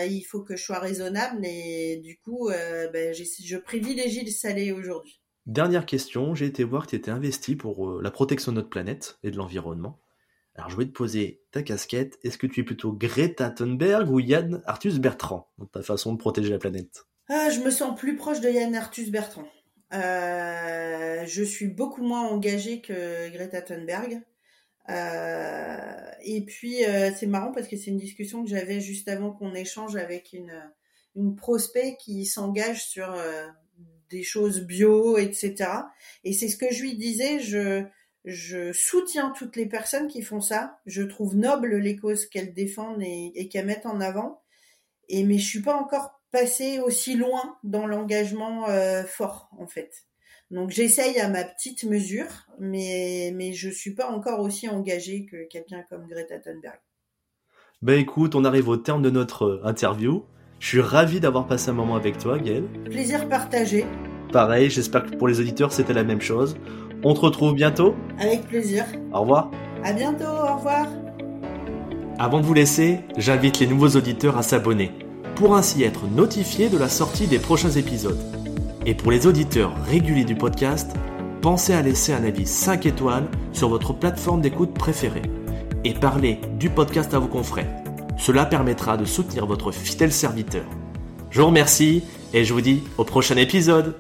il 0.08 0.24
faut 0.24 0.42
que 0.42 0.56
je 0.56 0.64
sois 0.64 0.80
raisonnable 0.80 1.44
et 1.44 2.00
du 2.04 2.20
coup, 2.20 2.50
ben, 2.94 3.14
je 3.14 3.58
privilégie 3.58 4.24
le 4.24 4.32
salé 4.32 4.72
aujourd'hui. 4.72 5.20
Dernière 5.48 5.86
question, 5.86 6.36
j'ai 6.36 6.46
été 6.46 6.64
voir 6.64 6.86
que 6.86 6.92
tu 6.92 6.96
étais 6.98 7.10
investi 7.10 7.56
pour 7.56 8.02
la 8.02 8.12
protection 8.12 8.52
de 8.52 8.58
notre 8.58 8.70
planète 8.70 9.18
et 9.24 9.32
de 9.32 9.38
l'environnement. 9.38 10.00
Alors 10.58 10.70
je 10.70 10.76
voulais 10.76 10.88
te 10.88 10.92
poser 10.92 11.44
ta 11.52 11.62
casquette. 11.62 12.18
Est-ce 12.24 12.38
que 12.38 12.48
tu 12.48 12.62
es 12.62 12.64
plutôt 12.64 12.92
Greta 12.92 13.52
Thunberg 13.52 14.10
ou 14.10 14.20
Yann 14.20 14.62
Arthus 14.66 15.00
Bertrand? 15.00 15.48
Dans 15.60 15.68
ta 15.68 15.84
façon 15.84 16.14
de 16.14 16.18
protéger 16.18 16.50
la 16.50 16.58
planète 16.58 17.06
ah, 17.30 17.50
Je 17.52 17.60
me 17.60 17.70
sens 17.70 17.98
plus 17.98 18.16
proche 18.16 18.42
de 18.42 18.50
Yann 18.50 18.74
Arthus 18.76 19.12
Bertrand. 19.12 19.48
Euh, 19.94 21.26
je 21.26 21.44
suis 21.44 21.68
beaucoup 21.68 22.04
moins 22.04 22.28
engagée 22.28 22.82
que 22.82 23.30
Greta 23.30 23.62
Thunberg. 23.62 24.22
Euh, 24.90 26.12
et 26.24 26.42
puis 26.46 26.86
euh, 26.86 27.12
c'est 27.14 27.28
marrant 27.28 27.52
parce 27.52 27.68
que 27.68 27.76
c'est 27.76 27.92
une 27.92 27.98
discussion 27.98 28.44
que 28.44 28.50
j'avais 28.50 28.80
juste 28.80 29.10
avant 29.10 29.32
qu'on 29.32 29.54
échange 29.54 29.98
avec 29.98 30.32
une, 30.32 30.54
une 31.16 31.36
prospect 31.36 31.98
qui 32.00 32.26
s'engage 32.26 32.86
sur 32.86 33.16
des 34.10 34.24
choses 34.24 34.62
bio, 34.62 35.18
etc. 35.18 35.70
Et 36.24 36.34
c'est 36.34 36.48
ce 36.48 36.58
que 36.58 36.74
je 36.74 36.82
lui 36.82 36.96
disais. 36.96 37.40
Je 37.40 37.86
je 38.28 38.74
soutiens 38.74 39.32
toutes 39.38 39.56
les 39.56 39.68
personnes 39.68 40.10
qui 40.10 40.22
font 40.22 40.42
ça. 40.42 40.80
Je 40.86 41.02
trouve 41.02 41.38
noble 41.38 41.78
les 41.78 41.96
causes 41.96 42.26
qu'elles 42.26 42.54
défendent 42.54 43.02
et, 43.02 43.48
qu'elles 43.48 43.66
mettent 43.66 43.86
en 43.86 44.02
avant. 44.02 44.42
Et 45.08 45.24
mais 45.24 45.38
je 45.38 45.48
suis 45.48 45.62
pas 45.62 45.76
encore 45.76 46.17
passée 46.32 46.80
aussi 46.80 47.16
loin 47.16 47.58
dans 47.64 47.88
l'engagement 47.88 48.70
euh, 48.70 49.04
fort 49.04 49.50
en 49.58 49.68
fait. 49.68 49.92
Donc 50.50 50.70
j'essaye 50.70 51.20
à 51.20 51.28
ma 51.28 51.44
petite 51.44 51.84
mesure, 51.84 52.48
mais 52.60 53.32
mais 53.36 53.54
je 53.54 53.70
suis 53.70 53.94
pas 53.94 54.10
encore 54.10 54.40
aussi 54.40 54.70
engagée 54.70 55.26
que 55.26 55.48
quelqu'un 55.48 55.84
comme 55.90 56.08
Greta 56.08 56.40
Thunberg. 56.40 56.80
Ben 57.82 58.00
écoute, 58.00 58.34
on 58.34 58.46
arrive 58.46 58.70
au 58.70 58.78
terme 58.78 59.02
de 59.02 59.10
notre 59.10 59.44
euh, 59.44 59.62
interview. 59.66 60.26
Je 60.60 60.68
suis 60.68 60.82
ravi 60.82 61.20
d'avoir 61.20 61.46
passé 61.46 61.70
un 61.70 61.74
moment 61.74 61.96
avec 61.96 62.18
toi, 62.18 62.40
Gaëlle. 62.40 62.68
Plaisir 62.86 63.30
partagé. 63.30 63.86
Pareil, 64.32 64.70
j'espère 64.70 65.06
que 65.06 65.16
pour 65.16 65.28
les 65.28 65.40
auditeurs 65.40 65.72
c'était 65.72 65.94
la 65.94 66.04
même 66.04 66.22
chose. 66.22 66.58
On 67.04 67.14
te 67.14 67.20
retrouve 67.20 67.54
bientôt 67.54 67.96
Avec 68.20 68.48
plaisir. 68.48 68.86
Au 69.14 69.22
revoir. 69.22 69.52
À 69.84 69.94
bientôt, 69.94 70.26
au 70.26 70.56
revoir. 70.56 70.88
Avant 72.18 72.40
de 72.40 72.46
vous 72.46 72.56
laisser, 72.56 73.00
j'invite 73.18 73.60
les 73.60 73.68
nouveaux 73.68 73.90
auditeurs 73.90 74.38
à 74.38 74.42
s'abonner 74.42 74.92
pour 75.38 75.56
ainsi 75.56 75.84
être 75.84 76.08
notifiés 76.08 76.68
de 76.68 76.80
la 76.80 76.90
sortie 76.90 77.28
des 77.28 77.38
prochains 77.38 77.70
épisodes. 77.70 78.18
Et 78.88 78.96
pour 78.96 79.12
les 79.12 79.28
auditeurs 79.28 79.72
réguliers 79.86 80.26
du 80.26 80.34
podcast, 80.34 80.90
pensez 81.44 81.74
à 81.74 81.84
laisser 81.84 82.12
un 82.12 82.24
avis 82.24 82.48
5 82.48 82.88
étoiles 82.88 83.28
sur 83.54 83.70
votre 83.70 83.94
plateforme 83.94 84.42
d'écoute 84.42 84.74
préférée 84.74 85.22
et 85.84 85.94
parlez 85.94 86.40
du 86.58 86.72
podcast 86.72 87.14
à 87.14 87.20
vos 87.20 87.28
confrères. 87.28 87.70
Cela 88.18 88.48
permettra 88.48 88.98
de 88.98 89.06
soutenir 89.06 89.46
votre 89.46 89.72
fidèle 89.72 90.12
serviteur. 90.12 90.66
Je 91.30 91.40
vous 91.40 91.48
remercie 91.48 92.04
et 92.34 92.44
je 92.44 92.52
vous 92.52 92.62
dis 92.62 92.82
au 92.98 93.04
prochain 93.04 93.38
épisode. 93.38 93.94